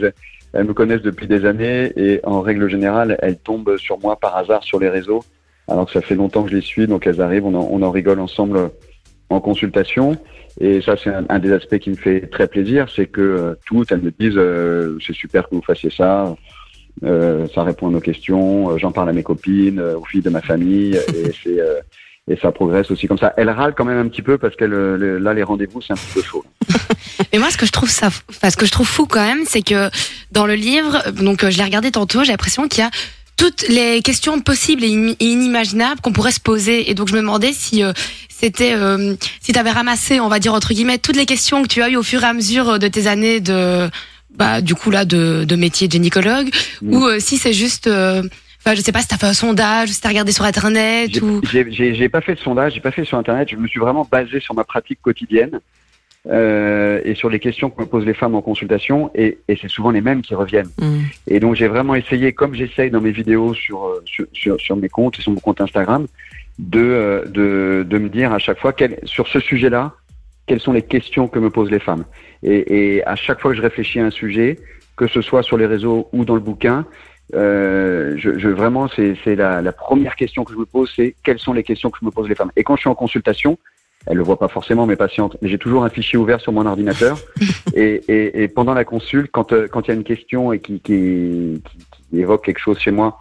elles 0.53 0.65
me 0.65 0.73
connaissent 0.73 1.01
depuis 1.01 1.27
des 1.27 1.45
années, 1.45 1.91
et 1.97 2.21
en 2.23 2.41
règle 2.41 2.69
générale, 2.69 3.17
elles 3.21 3.37
tombent 3.37 3.77
sur 3.77 3.99
moi 3.99 4.15
par 4.17 4.37
hasard 4.37 4.63
sur 4.63 4.79
les 4.79 4.89
réseaux, 4.89 5.23
alors 5.67 5.85
que 5.85 5.91
ça 5.91 6.01
fait 6.01 6.15
longtemps 6.15 6.43
que 6.43 6.51
je 6.51 6.55
les 6.55 6.61
suis, 6.61 6.87
donc 6.87 7.07
elles 7.07 7.19
arrivent, 7.21 7.45
on 7.45 7.53
en, 7.55 7.67
on 7.71 7.81
en 7.81 7.91
rigole 7.91 8.19
ensemble 8.19 8.71
en 9.29 9.41
consultation. 9.41 10.17
Et 10.61 10.81
ça, 10.81 10.95
c'est 11.01 11.09
un, 11.09 11.25
un 11.27 11.39
des 11.39 11.51
aspects 11.51 11.77
qui 11.79 11.89
me 11.89 11.95
fait 11.95 12.21
très 12.27 12.47
plaisir, 12.47 12.87
c'est 12.95 13.07
que 13.07 13.19
euh, 13.21 13.55
toutes, 13.65 13.91
elles 13.91 14.01
me 14.01 14.11
disent, 14.11 14.37
euh, 14.37 14.97
c'est 15.05 15.13
super 15.15 15.49
que 15.49 15.55
vous 15.55 15.61
fassiez 15.61 15.89
ça, 15.89 16.33
euh, 17.03 17.47
ça 17.53 17.63
répond 17.63 17.87
à 17.87 17.91
nos 17.91 17.99
questions, 17.99 18.71
euh, 18.71 18.77
j'en 18.77 18.91
parle 18.91 19.09
à 19.09 19.13
mes 19.13 19.23
copines, 19.23 19.79
euh, 19.79 19.97
aux 19.97 20.05
filles 20.05 20.21
de 20.21 20.29
ma 20.29 20.41
famille, 20.41 20.95
et 21.09 21.31
c'est 21.43 21.59
et 22.27 22.35
ça 22.41 22.51
progresse 22.51 22.89
aussi 22.89 23.05
comme 23.07 23.19
ça. 23.19 23.33
Elles 23.37 23.51
râlent 23.51 23.75
quand 23.77 23.85
même 23.85 23.99
un 24.03 24.07
petit 24.09 24.23
peu 24.23 24.39
parce 24.39 24.55
que 24.55 24.65
le- 24.65 25.19
là, 25.19 25.35
les 25.35 25.43
rendez-vous, 25.43 25.79
c'est 25.79 25.93
un 25.93 25.95
petit 25.95 26.11
peu 26.15 26.23
chaud. 26.23 26.43
Mais 27.31 27.37
moi, 27.37 27.51
ce 27.51 27.57
que 27.57 27.67
je 27.67 27.71
trouve 27.71 27.89
ça, 27.91 28.07
enfin, 28.07 28.49
ce 28.49 28.57
que 28.57 28.65
je 28.65 28.71
trouve 28.71 28.87
fou 28.87 29.05
quand 29.05 29.23
même, 29.23 29.43
c'est 29.45 29.61
que 29.61 29.91
dans 30.31 30.47
le 30.47 30.55
livre, 30.55 31.03
donc 31.11 31.47
je 31.47 31.55
l'ai 31.55 31.63
regardé 31.63 31.91
tantôt, 31.91 32.23
j'ai 32.23 32.31
l'impression 32.31 32.67
qu'il 32.67 32.79
y 32.83 32.87
a 32.87 32.89
toutes 33.37 33.67
les 33.69 34.01
questions 34.01 34.39
possibles 34.39 34.83
et 34.83 34.91
im- 34.91 35.13
et 35.19 35.25
inimaginables 35.25 36.01
qu'on 36.01 36.13
pourrait 36.13 36.31
se 36.31 36.39
poser. 36.39 36.89
Et 36.89 36.95
donc 36.95 37.09
je 37.09 37.13
me 37.13 37.19
demandais 37.19 37.53
si 37.53 37.83
euh, 37.83 37.93
c'était, 38.27 38.73
euh, 38.73 39.13
si 39.39 39.51
tu 39.53 39.59
avais 39.59 39.69
ramassé, 39.71 40.19
on 40.19 40.27
va 40.27 40.39
dire 40.39 40.55
entre 40.55 40.73
guillemets, 40.73 40.97
toutes 40.97 41.17
les 41.17 41.27
questions 41.27 41.61
que 41.61 41.67
tu 41.67 41.83
as 41.83 41.89
eues 41.89 41.95
au 41.97 42.01
fur 42.03 42.23
et 42.23 42.25
à 42.25 42.33
mesure 42.33 42.79
de 42.79 42.87
tes 42.87 43.05
années 43.05 43.39
de, 43.39 43.87
bah, 44.37 44.61
du 44.61 44.75
coup 44.75 44.91
là, 44.91 45.05
de, 45.05 45.43
de 45.45 45.55
métier 45.55 45.87
de 45.87 45.93
gynécologue, 45.93 46.49
Mm. 46.81 46.93
ou 46.93 47.05
euh, 47.05 47.19
si 47.19 47.37
c'est 47.37 47.53
juste, 47.53 47.87
euh, 47.87 48.21
enfin, 48.59 48.75
je 48.75 48.81
sais 48.81 48.91
pas 48.91 49.01
si 49.01 49.07
t'as 49.07 49.17
fait 49.17 49.27
un 49.27 49.33
sondage, 49.33 49.89
si 49.89 50.01
t'as 50.01 50.09
regardé 50.09 50.31
sur 50.31 50.43
internet 50.45 51.11
J'ai- 51.13 51.21
ou. 51.21 51.41
J'ai 51.51 51.71
j'ai- 51.71 51.95
j'ai 51.95 52.09
pas 52.09 52.21
fait 52.21 52.35
de 52.35 52.39
sondage, 52.39 52.73
j'ai 52.73 52.81
pas 52.81 52.91
fait 52.91 53.05
sur 53.05 53.17
internet. 53.17 53.47
Je 53.51 53.55
me 53.55 53.67
suis 53.67 53.79
vraiment 53.79 54.07
basé 54.09 54.39
sur 54.39 54.53
ma 54.53 54.63
pratique 54.63 54.99
quotidienne 55.01 55.59
euh, 56.27 57.01
et 57.05 57.13
sur 57.13 57.29
les 57.29 57.39
questions 57.39 57.69
que 57.69 57.79
me 57.81 57.85
posent 57.85 58.05
les 58.05 58.15
femmes 58.15 58.33
en 58.35 58.41
consultation, 58.41 59.11
et, 59.13 59.37
et 59.47 59.57
c'est 59.61 59.69
souvent 59.69 59.91
les 59.91 60.01
mêmes 60.01 60.21
qui 60.23 60.33
reviennent. 60.33 60.69
Hmm. 60.79 61.01
Et 61.27 61.39
donc 61.39 61.55
j'ai 61.55 61.67
vraiment 61.67 61.93
essayé, 61.95 62.33
comme 62.33 62.55
j'essaye 62.55 62.89
dans 62.89 63.01
mes 63.01 63.11
vidéos 63.11 63.53
sur, 63.53 63.85
euh, 63.85 64.01
sur, 64.05 64.25
sur, 64.33 64.59
sur 64.59 64.75
mes 64.75 64.89
comptes 64.89 65.19
et 65.19 65.21
sur 65.21 65.31
mon 65.31 65.39
compte 65.39 65.61
Instagram, 65.61 66.07
de, 66.57 66.79
euh, 66.79 67.25
de, 67.25 67.85
de 67.87 67.97
me 67.99 68.09
dire 68.09 68.33
à 68.33 68.39
chaque 68.39 68.59
fois 68.59 68.73
quel, 68.73 68.99
sur 69.03 69.27
ce 69.27 69.39
sujet-là, 69.39 69.93
quelles 70.47 70.59
sont 70.59 70.73
les 70.73 70.81
questions 70.81 71.27
que 71.27 71.39
me 71.39 71.49
posent 71.49 71.71
les 71.71 71.79
femmes. 71.79 72.05
Et, 72.43 72.95
et 72.97 73.05
à 73.05 73.15
chaque 73.15 73.39
fois 73.41 73.51
que 73.51 73.57
je 73.57 73.61
réfléchis 73.61 73.99
à 73.99 74.05
un 74.05 74.11
sujet, 74.11 74.59
que 74.95 75.07
ce 75.07 75.21
soit 75.21 75.43
sur 75.43 75.57
les 75.57 75.65
réseaux 75.65 76.07
ou 76.13 76.25
dans 76.25 76.35
le 76.35 76.41
bouquin, 76.41 76.85
euh, 77.33 78.13
je, 78.17 78.37
je 78.37 78.49
vraiment 78.49 78.87
c'est 78.87 79.35
la, 79.35 79.61
la 79.61 79.71
première 79.71 80.15
question 80.15 80.43
que 80.43 80.53
je 80.53 80.57
me 80.57 80.65
pose, 80.65 80.91
c'est 80.95 81.15
quelles 81.23 81.39
sont 81.39 81.53
les 81.53 81.63
questions 81.63 81.89
que 81.89 81.97
je 81.99 82.05
me 82.05 82.11
pose 82.11 82.29
les 82.29 82.35
femmes. 82.35 82.51
Et 82.55 82.63
quand 82.63 82.75
je 82.75 82.81
suis 82.81 82.89
en 82.89 82.95
consultation, 82.95 83.57
elles 84.05 84.17
le 84.17 84.23
voient 84.23 84.37
pas 84.37 84.47
forcément 84.47 84.85
mes 84.85 84.95
patientes, 84.95 85.35
mais 85.41 85.49
j'ai 85.49 85.57
toujours 85.57 85.83
un 85.83 85.89
fichier 85.89 86.19
ouvert 86.19 86.39
sur 86.39 86.51
mon 86.51 86.67
ordinateur. 86.67 87.17
et, 87.73 88.03
et, 88.07 88.43
et 88.43 88.47
pendant 88.47 88.75
la 88.75 88.85
consulte, 88.85 89.31
quand 89.31 89.51
euh, 89.53 89.67
quand 89.67 89.87
il 89.87 89.87
y 89.87 89.91
a 89.91 89.95
une 89.95 90.03
question 90.03 90.53
et 90.53 90.59
qui, 90.59 90.79
qui, 90.79 91.61
qui, 91.65 91.79
qui 92.11 92.19
évoque 92.19 92.45
quelque 92.45 92.59
chose 92.59 92.77
chez 92.77 92.91
moi, 92.91 93.17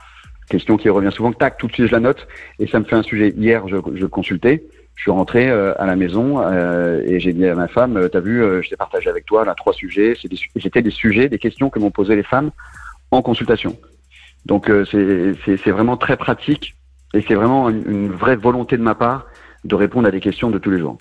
question 0.51 0.77
qui 0.77 0.91
revient 0.91 1.13
souvent, 1.13 1.33
tac, 1.33 1.57
tout 1.57 1.69
de 1.69 1.73
suite 1.73 1.87
je 1.87 1.93
la 1.93 2.01
note 2.01 2.27
et 2.59 2.67
ça 2.67 2.79
me 2.79 2.85
fait 2.85 2.97
un 2.97 3.03
sujet. 3.03 3.33
Hier, 3.37 3.67
je, 3.69 3.77
je 3.95 4.07
consultais. 4.07 4.65
Je 4.97 5.03
suis 5.03 5.11
rentré 5.11 5.49
euh, 5.51 5.75
à 5.81 5.87
la 5.87 5.97
maison 5.97 6.41
euh, 6.41 7.03
et 7.05 7.19
j'ai 7.21 7.33
dit 7.33 7.47
à 7.47 7.55
ma 7.55 7.69
femme, 7.69 7.97
euh, 7.97 8.09
t'as 8.09 8.21
vu, 8.21 8.43
euh, 8.43 8.63
je 8.63 8.71
t'ai 8.71 8.77
partagé 8.77 9.11
avec 9.11 9.27
toi 9.27 9.45
là 9.45 9.55
trois 9.55 9.73
sujets. 9.73 10.15
C'est 10.21 10.29
des 10.29 10.37
su- 10.37 10.51
C'était 10.63 10.83
des 10.83 10.91
sujets, 10.91 11.29
des 11.29 11.39
questions 11.39 11.69
que 11.69 11.79
m'ont 11.79 11.91
posé 11.91 12.15
les 12.17 12.23
femmes 12.23 12.51
en 13.11 13.21
consultation. 13.21 13.77
Donc 14.47 14.71
euh, 14.71 14.85
c'est- 14.91 15.71
vraiment 15.71 15.97
très 15.97 16.17
pratique 16.17 16.77
et 17.13 17.25
c'est 17.27 17.35
vraiment 17.35 17.69
une, 17.71 17.85
une 17.91 18.13
vraie 18.13 18.37
volonté 18.37 18.77
de 18.77 18.83
ma 18.83 18.95
part 18.95 19.27
de 19.65 19.75
répondre 19.75 20.07
à 20.07 20.11
des 20.11 20.21
questions 20.21 20.51
de 20.51 20.59
tous 20.59 20.71
les 20.71 20.79
jours. 20.79 20.99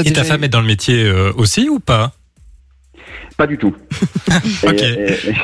Et 0.00 0.12
ta 0.12 0.22
femme 0.24 0.44
est 0.44 0.48
dans 0.48 0.60
le 0.60 0.66
métier 0.66 1.04
euh, 1.04 1.32
aussi 1.36 1.68
ou 1.68 1.78
pas? 1.80 2.12
Pas 3.36 3.46
du 3.46 3.56
tout. 3.58 3.74
Et- 4.98 5.34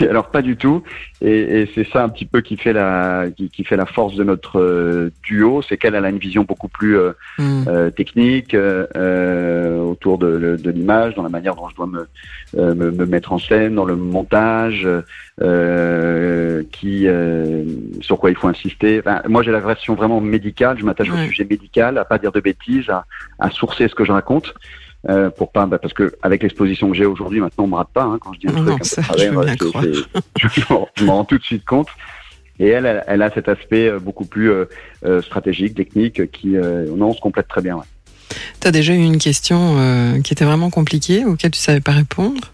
alors 0.08 0.30
pas 0.30 0.42
du 0.42 0.56
tout. 0.56 0.82
Et, 1.20 1.62
et 1.62 1.70
c'est 1.74 1.86
ça 1.88 2.02
un 2.02 2.08
petit 2.08 2.24
peu 2.24 2.40
qui 2.40 2.56
fait 2.56 2.72
la 2.72 3.26
qui, 3.36 3.50
qui 3.50 3.64
fait 3.64 3.76
la 3.76 3.86
force 3.86 4.14
de 4.16 4.24
notre 4.24 4.58
euh, 4.60 5.10
duo, 5.22 5.62
c'est 5.62 5.76
qu'elle 5.76 5.94
elle 5.94 6.04
a 6.04 6.10
une 6.10 6.18
vision 6.18 6.44
beaucoup 6.44 6.68
plus 6.68 6.96
euh, 6.98 7.12
Hmm. 7.38 7.64
euh, 7.68 7.90
technique 7.90 8.54
euh, 8.54 8.86
euh, 8.96 9.78
autour 9.80 10.18
de, 10.18 10.58
de 10.62 10.70
l'image, 10.70 11.14
dans 11.14 11.22
la 11.22 11.28
manière 11.28 11.54
dont 11.54 11.68
je 11.68 11.74
dois 11.74 11.86
me, 11.86 12.06
euh, 12.58 12.74
me, 12.74 12.90
me 12.90 13.06
mettre 13.06 13.32
en 13.32 13.38
scène, 13.38 13.74
dans 13.74 13.84
le 13.84 13.96
montage, 13.96 14.86
euh, 15.40 16.62
qui 16.72 17.06
euh, 17.06 17.64
sur 18.00 18.18
quoi 18.18 18.30
il 18.30 18.36
faut 18.36 18.48
insister. 18.48 19.00
Enfin, 19.00 19.22
moi, 19.28 19.42
j'ai 19.42 19.52
la 19.52 19.60
version 19.60 19.94
vraiment 19.94 20.20
médicale. 20.20 20.78
Je 20.78 20.84
m'attache 20.84 21.10
au 21.10 21.16
sujet 21.16 21.46
médical, 21.48 21.98
à 21.98 22.04
pas 22.04 22.18
dire 22.18 22.32
de 22.32 22.40
bêtises, 22.40 22.88
à, 22.90 23.04
à 23.38 23.50
sourcer 23.50 23.88
ce 23.88 23.94
que 23.94 24.04
je 24.04 24.12
raconte. 24.12 24.54
Euh, 25.08 25.30
pour 25.30 25.50
pas, 25.50 25.64
bah, 25.64 25.78
parce 25.78 25.94
que 25.94 26.14
avec 26.22 26.42
l'exposition 26.42 26.90
que 26.90 26.94
j'ai 26.94 27.06
aujourd'hui, 27.06 27.40
maintenant 27.40 27.64
on 27.64 27.68
me 27.68 27.74
rate 27.76 27.88
pas 27.94 28.02
hein, 28.02 28.18
quand 28.20 28.34
je 28.34 28.40
dis 28.40 28.48
un 28.48 28.52
Non, 28.60 28.72
truc 28.72 28.84
ça, 28.84 29.00
travers, 29.00 29.32
je 29.44 29.56
c'est- 29.56 30.50
je 30.60 30.74
m'en- 30.74 30.88
rends 31.16 31.24
tout 31.24 31.38
de 31.38 31.42
suite 31.42 31.64
compte. 31.64 31.88
Et 32.58 32.68
elle, 32.68 32.84
elle, 32.84 33.02
elle 33.06 33.22
a 33.22 33.30
cet 33.30 33.48
aspect 33.48 33.88
euh, 33.88 33.98
beaucoup 33.98 34.26
plus 34.26 34.50
euh, 34.50 35.22
stratégique, 35.22 35.74
technique, 35.74 36.30
qui 36.30 36.48
non, 36.48 37.08
on 37.08 37.14
se 37.14 37.20
complète 37.20 37.48
très 37.48 37.62
bien. 37.62 37.76
ouais. 37.76 37.84
T'as 38.60 38.70
déjà 38.72 38.92
eu 38.92 38.98
une 39.02 39.16
question 39.18 40.20
qui 40.22 40.32
était 40.34 40.44
vraiment 40.44 40.68
compliquée, 40.70 41.24
auquel 41.24 41.50
tu 41.50 41.58
savais 41.58 41.80
pas 41.80 41.92
répondre? 41.92 42.52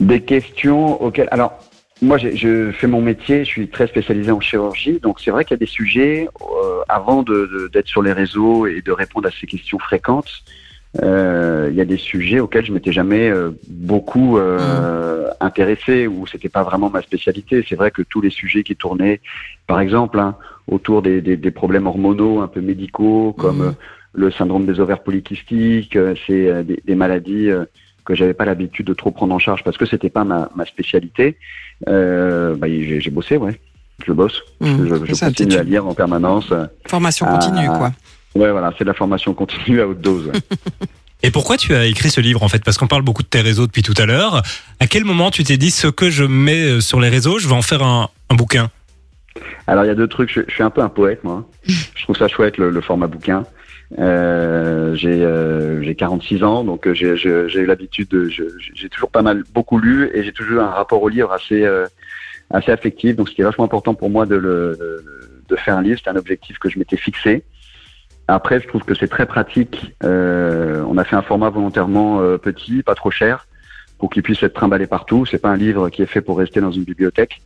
Des 0.00 0.20
questions 0.22 1.02
auxquelles. 1.02 1.28
Alors, 1.30 1.58
moi, 2.04 2.18
je 2.18 2.70
fais 2.72 2.86
mon 2.86 3.00
métier, 3.00 3.44
je 3.44 3.50
suis 3.50 3.68
très 3.68 3.86
spécialisé 3.86 4.30
en 4.30 4.40
chirurgie, 4.40 4.98
donc 5.00 5.20
c'est 5.20 5.30
vrai 5.30 5.44
qu'il 5.44 5.54
y 5.56 5.60
a 5.60 5.64
des 5.66 5.66
sujets, 5.80 6.28
euh, 6.42 6.80
avant 6.88 7.22
de- 7.22 7.46
de- 7.52 7.68
d'être 7.72 7.88
sur 7.88 8.02
les 8.02 8.12
réseaux 8.12 8.66
et 8.66 8.82
de 8.82 8.92
répondre 8.92 9.26
à 9.28 9.30
ces 9.38 9.46
questions 9.46 9.78
fréquentes, 9.78 10.30
euh, 11.02 11.68
il 11.70 11.76
y 11.76 11.80
a 11.80 11.84
des 11.84 11.96
sujets 11.96 12.38
auxquels 12.40 12.64
je 12.64 12.72
m'étais 12.72 12.92
jamais 12.92 13.28
euh, 13.28 13.50
beaucoup 13.68 14.38
euh, 14.38 15.28
intéressé 15.40 16.06
ou 16.06 16.26
c'était 16.26 16.48
pas 16.48 16.62
vraiment 16.62 16.88
ma 16.90 17.02
spécialité. 17.02 17.64
C'est 17.68 17.74
vrai 17.74 17.90
que 17.90 18.02
tous 18.02 18.20
les 18.20 18.30
sujets 18.30 18.62
qui 18.62 18.76
tournaient, 18.76 19.20
par 19.66 19.80
exemple, 19.80 20.18
hein, 20.20 20.36
autour 20.68 21.02
des, 21.02 21.20
des, 21.20 21.36
des 21.36 21.50
problèmes 21.50 21.86
hormonaux 21.88 22.40
un 22.40 22.48
peu 22.48 22.60
médicaux, 22.60 23.34
comme 23.36 23.58
Mhm. 23.58 23.68
euh, 23.68 23.72
le 24.16 24.30
syndrome 24.30 24.64
des 24.66 24.78
ovaires 24.78 25.02
polykystiques, 25.02 25.96
euh, 25.96 26.14
c'est 26.26 26.48
euh, 26.48 26.62
des, 26.62 26.80
des 26.84 26.94
maladies 26.94 27.50
euh, 27.50 27.64
que 28.04 28.14
j'avais 28.14 28.34
pas 28.34 28.44
l'habitude 28.44 28.86
de 28.86 28.94
trop 28.94 29.10
prendre 29.10 29.34
en 29.34 29.38
charge 29.38 29.62
parce 29.64 29.76
que 29.76 29.86
c'était 29.86 30.10
pas 30.10 30.24
ma, 30.24 30.50
ma 30.54 30.64
spécialité. 30.66 31.36
Euh, 31.88 32.54
bah, 32.56 32.68
j'ai 32.68 33.00
j'ai 33.00 33.10
bossé, 33.10 33.36
ouais. 33.36 33.58
Je 34.06 34.12
bosse. 34.12 34.42
Hmm. 34.60 34.86
Je, 34.88 35.04
je 35.06 35.14
Ça, 35.14 35.26
continue 35.26 35.54
à 35.54 35.62
lire 35.62 35.86
en 35.86 35.94
permanence. 35.94 36.46
euh, 36.52 36.66
Formation 36.88 37.26
continue, 37.26 37.66
ah, 37.70 37.78
quoi. 37.78 37.92
Ouais, 38.34 38.50
voilà, 38.50 38.72
c'est 38.76 38.84
de 38.84 38.88
la 38.88 38.94
formation 38.94 39.32
continue 39.34 39.80
à 39.80 39.86
haute 39.88 40.00
dose. 40.00 40.32
Et 41.22 41.30
pourquoi 41.30 41.56
tu 41.56 41.74
as 41.74 41.86
écrit 41.86 42.10
ce 42.10 42.20
livre 42.20 42.42
en 42.42 42.48
fait? 42.48 42.62
Parce 42.62 42.76
qu'on 42.76 42.86
parle 42.86 43.02
beaucoup 43.02 43.22
de 43.22 43.28
tes 43.28 43.40
réseaux 43.40 43.66
depuis 43.66 43.82
tout 43.82 43.94
à 43.96 44.04
l'heure. 44.04 44.42
À 44.80 44.86
quel 44.86 45.04
moment 45.04 45.30
tu 45.30 45.42
t'es 45.44 45.56
dit 45.56 45.70
ce 45.70 45.86
que 45.86 46.10
je 46.10 46.24
mets 46.24 46.64
euh, 46.64 46.80
sur 46.80 47.00
les 47.00 47.08
réseaux, 47.08 47.38
je 47.38 47.48
vais 47.48 47.54
en 47.54 47.62
faire 47.62 47.82
un, 47.82 48.10
un 48.28 48.34
bouquin? 48.34 48.70
Alors 49.66 49.84
il 49.84 49.86
y 49.86 49.90
a 49.90 49.94
deux 49.94 50.08
trucs. 50.08 50.30
Je, 50.30 50.42
je 50.46 50.52
suis 50.52 50.62
un 50.62 50.70
peu 50.70 50.82
un 50.82 50.88
poète 50.90 51.24
moi. 51.24 51.48
Je 51.66 52.02
trouve 52.02 52.16
ça 52.16 52.28
chouette 52.28 52.58
le, 52.58 52.68
le 52.70 52.80
format 52.82 53.06
bouquin. 53.06 53.44
Euh, 53.98 54.94
j'ai 54.94 55.24
euh, 55.24 55.82
j'ai 55.82 55.94
46 55.94 56.42
ans, 56.42 56.64
donc 56.64 56.86
euh, 56.86 56.94
j'ai 56.94 57.14
eu 57.14 57.66
l'habitude 57.66 58.08
de 58.08 58.28
j'ai 58.28 58.88
toujours 58.88 59.10
pas 59.10 59.22
mal 59.22 59.44
beaucoup 59.54 59.78
lu 59.78 60.10
et 60.12 60.24
j'ai 60.24 60.32
toujours 60.32 60.62
un 60.62 60.70
rapport 60.70 61.02
au 61.02 61.08
livre 61.08 61.32
assez 61.32 61.64
euh, 61.64 61.86
assez 62.50 62.72
affectif. 62.72 63.16
Donc 63.16 63.28
c'était 63.28 63.44
vachement 63.44 63.64
important 63.64 63.94
pour 63.94 64.10
moi 64.10 64.26
de 64.26 64.36
le 64.36 64.76
de, 65.48 65.56
faire 65.56 65.76
un 65.76 65.82
livre. 65.82 65.98
C'était 65.98 66.10
un 66.10 66.16
objectif 66.16 66.58
que 66.58 66.68
je 66.68 66.78
m'étais 66.78 66.96
fixé. 66.96 67.44
Après, 68.26 68.60
je 68.60 68.66
trouve 68.66 68.82
que 68.82 68.94
c'est 68.94 69.08
très 69.08 69.26
pratique. 69.26 69.94
Euh, 70.02 70.82
on 70.88 70.96
a 70.96 71.04
fait 71.04 71.16
un 71.16 71.22
format 71.22 71.50
volontairement 71.50 72.20
euh, 72.20 72.38
petit, 72.38 72.82
pas 72.82 72.94
trop 72.94 73.10
cher, 73.10 73.46
pour 73.98 74.10
qu'il 74.10 74.22
puisse 74.22 74.42
être 74.42 74.54
trimballé 74.54 74.86
partout. 74.86 75.26
C'est 75.26 75.38
pas 75.38 75.50
un 75.50 75.56
livre 75.56 75.90
qui 75.90 76.02
est 76.02 76.06
fait 76.06 76.22
pour 76.22 76.38
rester 76.38 76.60
dans 76.60 76.72
une 76.72 76.84
bibliothèque. 76.84 77.42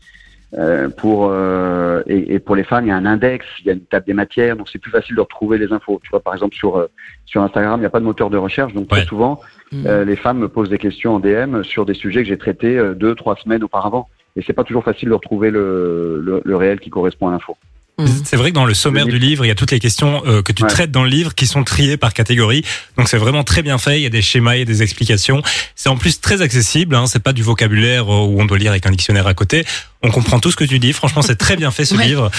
Euh, 0.54 0.88
pour 0.88 1.28
euh, 1.30 2.02
et, 2.06 2.34
et 2.34 2.38
pour 2.38 2.56
les 2.56 2.64
femmes, 2.64 2.86
il 2.86 2.88
y 2.88 2.90
a 2.90 2.96
un 2.96 3.04
index, 3.04 3.44
il 3.60 3.66
y 3.66 3.70
a 3.70 3.74
une 3.74 3.82
table 3.82 4.06
des 4.06 4.14
matières, 4.14 4.56
donc 4.56 4.68
c'est 4.70 4.78
plus 4.78 4.90
facile 4.90 5.14
de 5.14 5.20
retrouver 5.20 5.58
les 5.58 5.72
infos. 5.72 6.00
Tu 6.02 6.08
vois, 6.08 6.20
par 6.20 6.32
exemple 6.32 6.54
sur 6.56 6.78
euh, 6.78 6.86
sur 7.26 7.42
Instagram, 7.42 7.78
il 7.78 7.80
n'y 7.80 7.86
a 7.86 7.90
pas 7.90 8.00
de 8.00 8.06
moteur 8.06 8.30
de 8.30 8.38
recherche, 8.38 8.72
donc 8.72 8.88
très 8.88 9.04
souvent 9.04 9.40
Mm. 9.70 9.86
euh, 9.86 10.02
les 10.02 10.16
femmes 10.16 10.38
me 10.38 10.48
posent 10.48 10.70
des 10.70 10.78
questions 10.78 11.16
en 11.16 11.20
DM 11.20 11.62
sur 11.62 11.84
des 11.84 11.92
sujets 11.92 12.22
que 12.22 12.28
j'ai 12.30 12.38
traités 12.38 12.80
deux, 12.96 13.14
trois 13.14 13.36
semaines 13.36 13.62
auparavant. 13.62 14.08
Et 14.34 14.42
c'est 14.42 14.54
pas 14.54 14.64
toujours 14.64 14.82
facile 14.82 15.10
de 15.10 15.14
retrouver 15.14 15.50
le, 15.50 16.22
le, 16.24 16.40
le 16.42 16.56
réel 16.56 16.80
qui 16.80 16.88
correspond 16.88 17.28
à 17.28 17.32
l'info. 17.32 17.54
Mhm. 17.98 18.22
C'est 18.24 18.36
vrai 18.36 18.50
que 18.50 18.54
dans 18.54 18.64
le 18.64 18.74
sommaire 18.74 19.06
du 19.06 19.18
livre, 19.18 19.44
il 19.44 19.48
y 19.48 19.50
a 19.50 19.54
toutes 19.56 19.72
les 19.72 19.80
questions 19.80 20.22
euh, 20.26 20.40
que 20.42 20.52
tu 20.52 20.62
Ouais. 20.62 20.68
traites 20.68 20.90
dans 20.92 21.02
le 21.02 21.10
livre 21.10 21.34
qui 21.34 21.46
sont 21.46 21.64
triées 21.64 21.96
par 21.96 22.12
catégorie. 22.14 22.64
Donc 22.96 23.08
c'est 23.08 23.16
vraiment 23.18 23.42
très 23.44 23.62
bien 23.62 23.76
fait. 23.78 23.98
Il 23.98 24.02
y 24.02 24.06
a 24.06 24.10
des 24.10 24.22
schémas, 24.22 24.54
il 24.54 24.60
y 24.60 24.62
a 24.62 24.64
des 24.64 24.82
explications. 24.82 25.42
C'est 25.74 25.88
en 25.88 25.96
plus 25.96 26.20
très 26.20 26.40
accessible. 26.42 26.94
Hein. 26.94 27.06
C'est 27.06 27.22
pas 27.22 27.32
du 27.32 27.42
vocabulaire 27.42 28.04
euh, 28.12 28.24
où 28.26 28.40
on 28.40 28.44
doit 28.44 28.58
lire 28.58 28.70
avec 28.70 28.86
un 28.86 28.90
dictionnaire 28.90 29.26
à 29.26 29.34
côté. 29.34 29.64
On 30.02 30.10
comprend 30.10 30.38
tout 30.38 30.52
ce 30.52 30.56
que 30.56 30.64
tu 30.64 30.78
dis. 30.78 30.92
Franchement, 30.92 31.22
c'est 31.22 31.36
très 31.36 31.56
bien 31.56 31.70
fait 31.72 31.84
ce 31.84 31.96
Ouais. 31.96 32.06
livre. 32.06 32.30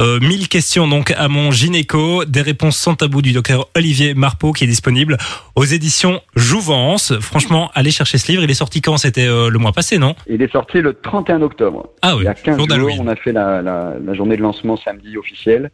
Euh, 0.00 0.20
1000 0.20 0.48
questions 0.48 0.86
donc 0.86 1.10
à 1.10 1.26
mon 1.28 1.50
gynéco, 1.50 2.24
des 2.24 2.40
réponses 2.42 2.76
sans 2.76 2.94
tabou 2.94 3.20
du 3.20 3.32
docteur 3.32 3.68
Olivier 3.76 4.14
Marpeau 4.14 4.52
qui 4.52 4.62
est 4.64 4.68
disponible 4.68 5.16
aux 5.56 5.64
éditions 5.64 6.20
Jouvence. 6.36 7.18
Franchement, 7.20 7.70
allez 7.74 7.90
chercher 7.90 8.16
ce 8.18 8.30
livre. 8.30 8.44
Il 8.44 8.50
est 8.50 8.54
sorti 8.54 8.80
quand? 8.80 8.96
C'était 8.96 9.26
euh, 9.26 9.50
le 9.50 9.58
mois 9.58 9.72
passé, 9.72 9.98
non? 9.98 10.14
Il 10.28 10.40
est 10.40 10.52
sorti 10.52 10.80
le 10.80 10.94
31 10.94 11.42
octobre. 11.42 11.88
Ah 12.02 12.12
Il 12.12 12.18
oui, 12.18 12.24
y 12.24 12.28
a 12.28 12.34
15 12.34 12.56
jour 12.58 12.68
jours, 12.70 12.96
on 13.00 13.08
a 13.08 13.16
fait 13.16 13.32
la, 13.32 13.60
la, 13.60 13.94
la 14.04 14.14
journée 14.14 14.36
de 14.36 14.42
lancement 14.42 14.76
samedi 14.76 15.16
officielle. 15.16 15.70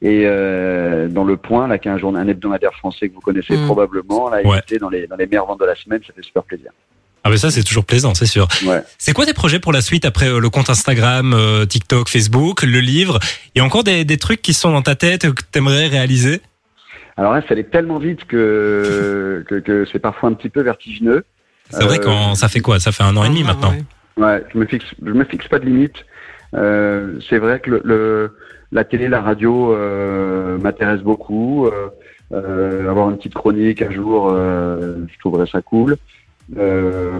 Et 0.00 0.22
euh, 0.26 1.08
dans 1.08 1.24
le 1.24 1.36
Point, 1.36 1.66
là, 1.66 1.78
qui 1.78 1.88
est 1.88 1.90
un, 1.90 1.98
journal, 1.98 2.24
un 2.24 2.28
hebdomadaire 2.30 2.72
français 2.74 3.08
que 3.08 3.14
vous 3.14 3.20
connaissez 3.20 3.56
Mm. 3.56 3.64
probablement, 3.64 4.28
là, 4.30 4.40
il 4.40 4.46
Ouais. 4.46 4.60
était 4.60 4.78
dans 4.78 4.88
les, 4.90 5.08
dans 5.08 5.16
les 5.16 5.26
meilleures 5.26 5.46
ventes 5.46 5.58
de 5.58 5.64
la 5.64 5.74
semaine, 5.74 6.00
ça 6.06 6.12
fait 6.14 6.22
super 6.22 6.44
plaisir. 6.44 6.70
Ah 7.28 7.30
mais 7.30 7.36
ça 7.36 7.50
c'est 7.50 7.62
toujours 7.62 7.84
plaisant, 7.84 8.14
c'est 8.14 8.24
sûr. 8.24 8.48
Ouais. 8.66 8.82
C'est 8.96 9.12
quoi 9.12 9.26
tes 9.26 9.34
projets 9.34 9.58
pour 9.58 9.70
la 9.74 9.82
suite 9.82 10.06
après 10.06 10.28
euh, 10.30 10.38
le 10.40 10.48
compte 10.48 10.70
Instagram, 10.70 11.34
euh, 11.34 11.66
TikTok, 11.66 12.08
Facebook, 12.08 12.62
le 12.62 12.80
livre? 12.80 13.18
Il 13.54 13.58
y 13.58 13.60
a 13.60 13.64
encore 13.66 13.84
des, 13.84 14.06
des 14.06 14.16
trucs 14.16 14.40
qui 14.40 14.54
sont 14.54 14.70
dans 14.72 14.80
ta 14.80 14.94
tête 14.94 15.26
euh, 15.26 15.32
que 15.34 15.42
t'aimerais 15.52 15.88
réaliser? 15.88 16.40
Alors 17.18 17.34
là, 17.34 17.42
ça 17.42 17.48
allait 17.50 17.64
tellement 17.64 17.98
vite 17.98 18.24
que, 18.24 19.44
que, 19.48 19.56
que 19.56 19.84
c'est 19.92 19.98
parfois 19.98 20.30
un 20.30 20.32
petit 20.32 20.48
peu 20.48 20.62
vertigineux. 20.62 21.22
C'est 21.68 21.84
vrai 21.84 21.98
Euh, 21.98 22.02
quand 22.02 22.34
ça 22.34 22.48
fait 22.48 22.60
quoi? 22.60 22.80
Ça 22.80 22.92
fait 22.92 23.02
un 23.02 23.14
an 23.18 23.24
et 23.24 23.28
demi 23.28 23.42
Ah, 23.44 23.48
maintenant. 23.52 23.72
ouais. 23.72 24.24
Ouais, 24.24 24.42
je 24.54 24.58
me 24.58 24.64
fixe, 24.64 24.86
je 25.04 25.10
me 25.12 25.24
fixe 25.24 25.48
pas 25.48 25.58
de 25.58 25.66
limite. 25.66 25.96
Euh, 26.54 27.20
c'est 27.28 27.36
vrai 27.38 27.60
que 27.60 27.68
le, 27.72 27.82
le- 27.84 28.36
la 28.72 28.84
télé, 28.84 29.08
la 29.08 29.20
radio 29.20 29.74
euh, 29.74 30.56
m'intéresse 30.56 31.02
beaucoup. 31.02 31.66
Euh, 31.66 31.88
euh, 32.32 32.88
avoir 32.90 33.10
une 33.10 33.18
petite 33.18 33.34
chronique 33.34 33.82
un 33.82 33.90
jour, 33.90 34.30
euh, 34.32 34.96
je 35.12 35.18
trouverais 35.18 35.46
ça 35.46 35.60
cool. 35.60 35.96
Euh, 36.56 37.18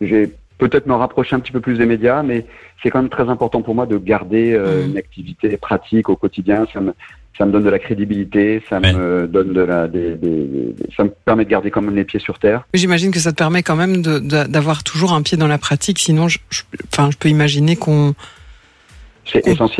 j'ai 0.00 0.30
peut-être 0.58 0.86
me 0.86 0.94
rapprocher 0.94 1.36
un 1.36 1.40
petit 1.40 1.52
peu 1.52 1.60
plus 1.60 1.78
des 1.78 1.86
médias, 1.86 2.22
mais 2.22 2.46
c'est 2.82 2.90
quand 2.90 3.00
même 3.00 3.10
très 3.10 3.28
important 3.28 3.62
pour 3.62 3.74
moi 3.74 3.86
de 3.86 3.98
garder 3.98 4.52
euh, 4.52 4.82
Mhm. 4.84 4.90
une 4.90 4.96
activité 4.98 5.56
pratique 5.56 6.08
au 6.08 6.16
quotidien. 6.16 6.66
Ça 6.72 6.80
me, 6.80 6.92
ça 7.36 7.44
me 7.44 7.52
donne 7.52 7.64
de 7.64 7.70
la 7.70 7.78
crédibilité, 7.80 8.62
ça 8.70 8.78
Ouais. 8.78 8.92
me 8.92 9.26
donne 9.26 9.52
de 9.52 9.60
la, 9.60 9.88
des, 9.88 10.14
des- 10.14 10.44
des- 10.46 10.74
ça 10.96 11.04
me 11.04 11.10
permet 11.24 11.44
de 11.44 11.50
garder 11.50 11.70
quand 11.70 11.82
même 11.82 11.94
les 11.96 12.04
pieds 12.04 12.20
sur 12.20 12.38
terre. 12.38 12.64
J'imagine 12.74 13.10
que 13.10 13.18
ça 13.18 13.32
te 13.32 13.36
permet 13.36 13.62
quand 13.62 13.76
même 13.76 14.00
d'avoir 14.02 14.82
toujours 14.84 15.12
un 15.12 15.22
pied 15.22 15.36
dans 15.36 15.48
la 15.48 15.58
pratique. 15.58 15.98
Sinon, 15.98 16.28
je, 16.28 16.38
je- 16.50 16.62
enfin, 16.92 17.10
je 17.10 17.16
peux 17.16 17.28
imaginer 17.28 17.74
qu'on 17.76 18.14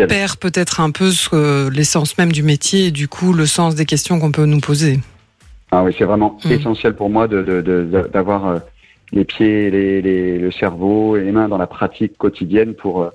perd 0.08 0.36
peut-être 0.38 0.80
un 0.80 0.90
peu 0.90 1.10
ce- 1.10 1.68
l'essence 1.70 2.16
même 2.18 2.32
du 2.32 2.42
métier 2.42 2.86
et 2.86 2.90
du 2.90 3.08
coup 3.08 3.32
le 3.32 3.46
sens 3.46 3.74
des 3.74 3.84
questions 3.84 4.18
qu'on 4.18 4.32
peut 4.32 4.46
nous 4.46 4.60
poser. 4.60 4.98
Ah 5.70 5.82
oui, 5.84 5.94
c'est 5.98 6.04
vraiment 6.04 6.38
Mm. 6.44 6.50
essentiel 6.52 6.94
pour 6.94 7.10
moi 7.10 7.28
de, 7.28 7.42
de, 7.42 7.60
de- 7.60 8.08
d'avoir 8.12 8.46
euh, 8.46 8.58
les 9.12 9.24
pieds, 9.24 9.70
les, 9.70 10.02
les, 10.02 10.38
le 10.38 10.50
cerveau 10.50 11.16
et 11.16 11.22
les 11.24 11.32
mains 11.32 11.48
dans 11.48 11.58
la 11.58 11.66
pratique 11.66 12.16
quotidienne 12.18 12.74
pour 12.74 13.02
euh, 13.02 13.10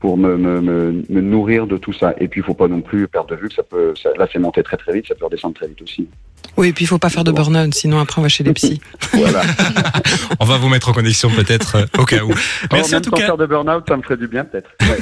pour 0.00 0.16
me, 0.16 0.36
me, 0.36 0.60
me, 0.60 1.02
me 1.08 1.20
nourrir 1.20 1.66
de 1.66 1.76
tout 1.76 1.92
ça. 1.92 2.14
Et 2.20 2.28
puis, 2.28 2.40
il 2.40 2.44
faut 2.44 2.54
pas 2.54 2.68
non 2.68 2.80
plus 2.82 3.08
perdre 3.08 3.30
de 3.30 3.34
vue 3.34 3.48
que 3.48 3.54
ça 3.56 3.64
peut, 3.64 3.94
ça, 4.00 4.10
là, 4.16 4.28
c'est 4.32 4.38
monté 4.38 4.62
très 4.62 4.76
très 4.76 4.92
vite, 4.92 5.08
ça 5.08 5.16
peut 5.16 5.24
redescendre 5.24 5.54
très 5.56 5.66
vite 5.66 5.82
aussi. 5.82 6.06
Oui, 6.56 6.68
et 6.68 6.72
puis 6.72 6.84
il 6.84 6.88
faut 6.88 6.98
pas 6.98 7.08
faire 7.08 7.24
de 7.24 7.32
burn-out, 7.32 7.74
sinon 7.74 7.98
après 7.98 8.20
on 8.20 8.22
va 8.22 8.28
chez 8.28 8.44
les 8.44 8.52
psys. 8.52 8.80
Voilà. 9.12 9.42
On 10.40 10.44
va 10.44 10.56
vous 10.58 10.68
mettre 10.68 10.88
en 10.88 10.92
connexion 10.92 11.30
peut-être 11.30 11.76
euh, 11.76 11.84
au 12.00 12.04
cas 12.04 12.22
où. 12.22 12.28
Merci 12.28 12.44
Oh, 12.70 12.76
en 12.76 12.88
même 12.98 13.00
tout 13.02 13.10
sans 13.10 13.16
cas. 13.16 13.26
faire 13.26 13.36
de 13.36 13.46
burn-out, 13.46 13.84
ça 13.88 13.96
me 13.96 14.02
ferait 14.02 14.16
du 14.16 14.28
bien 14.28 14.44
peut-être. 14.44 14.70
Ouais. 14.82 14.98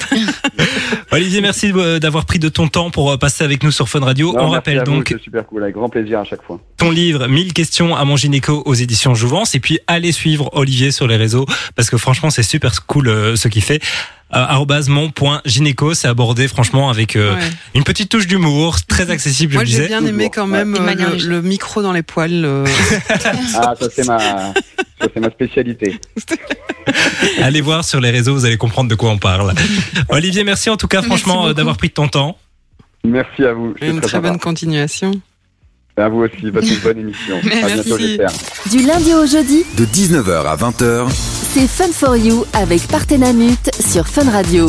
Olivier, 1.13 1.41
merci 1.41 1.73
euh, 1.75 1.99
d'avoir 1.99 2.25
pris 2.27 2.39
de 2.39 2.49
ton 2.49 2.69
temps 2.69 2.91
pour 2.91 3.11
euh, 3.13 3.17
passer 3.17 3.45
avec 3.45 3.63
nous 3.63 3.71
sur 3.71 3.89
Fun 3.89 4.01
Radio. 4.01 4.33
Non, 4.33 4.45
On 4.45 4.51
rappelle 4.51 4.83
donc 4.83 5.09
c'est 5.11 5.23
super 5.23 5.47
cool, 5.47 5.63
avec 5.63 5.75
grand 5.75 5.89
plaisir 5.89 6.19
à 6.21 6.25
chaque 6.25 6.43
fois. 6.43 6.61
ton 6.79 6.91
livre 6.91 7.27
1000 7.29 7.53
questions 7.53 7.95
à 7.95 8.05
mon 8.05 8.17
gynéco 8.17 8.63
aux 8.67 8.75
éditions 8.75 9.15
Jouvence 9.15 9.55
et 9.55 9.61
puis 9.61 9.79
allez 9.87 10.13
suivre 10.13 10.51
Olivier 10.53 10.91
sur 10.91 11.07
les 11.07 11.17
réseaux 11.17 11.47
parce 11.77 11.91
que 11.91 11.97
franchement 11.97 12.31
c'est 12.31 12.43
super 12.43 12.85
cool 12.87 13.09
euh, 13.09 13.37
ce 13.37 13.49
qu'il 13.49 13.63
fait. 13.63 13.81
Euh, 14.35 14.45
mon.gynéco, 14.89 15.95
c'est 15.95 16.09
abordé 16.09 16.49
franchement 16.49 16.91
avec 16.91 17.15
euh, 17.15 17.35
Ouais. 17.37 17.41
une 17.77 17.85
petite 17.85 18.09
touche 18.11 18.27
d'humour, 18.27 18.79
très 18.85 19.11
accessible, 19.11 19.53
je 19.53 19.57
Moi 19.59 19.63
le 19.63 19.69
j'ai 19.71 19.77
disais. 19.77 19.87
bien 19.89 20.05
aimé 20.05 20.31
quand 20.35 20.49
même 20.49 20.75
euh, 20.75 20.95
le, 21.17 21.29
le 21.29 21.43
micro 21.43 21.81
dans 21.83 21.93
les 21.93 22.03
poils. 22.03 22.45
euh. 22.45 22.67
Ah, 23.55 23.75
ça 23.81 23.89
c'est 23.95 24.05
ma, 24.07 24.19
ça 25.01 25.09
c'est 25.13 25.21
ma 25.21 25.31
spécialité. 25.31 25.99
Allez 27.43 27.61
voir 27.61 27.85
sur 27.85 28.01
les 28.01 28.11
réseaux, 28.11 28.35
vous 28.35 28.45
allez 28.45 28.57
comprendre 28.57 28.89
de 28.89 28.95
quoi 28.95 29.11
on 29.11 29.19
parle. 29.19 29.53
Olivier, 30.09 30.45
merci 30.45 30.71
en 30.71 30.77
tout 30.77 30.87
cas 30.89 30.99
Merci 30.99 31.09
franchement 31.09 31.53
d'avoir 31.53 31.77
pris 31.77 31.89
de 31.89 31.95
ton 31.95 32.09
temps. 32.09 32.39
Merci 33.05 33.45
à 33.45 33.53
vous. 33.53 33.75
Une 33.81 34.01
très 34.01 34.21
bonne 34.21 34.39
continuation. 34.39 35.13
À 35.99 36.09
vous 36.11 36.19
aussi, 36.19 36.51
passez 36.51 36.75
une 36.75 36.81
bonne 36.81 36.99
émission. 36.99 37.37
À 37.45 37.55
Merci. 37.55 37.75
bientôt, 37.75 37.99
j'espère. 37.99 38.31
Du 38.71 38.87
lundi 38.87 39.15
au 39.15 39.27
jeudi, 39.27 39.65
De 39.79 39.87
19h 39.87 40.45
à 40.47 40.57
20h, 40.57 41.09
c'est 41.11 41.67
Fun 41.67 41.91
for 41.93 42.17
You 42.17 42.45
avec 42.53 42.87
Partenamut 42.87 43.71
sur 43.81 44.07
Fun 44.07 44.31
Radio. 44.31 44.67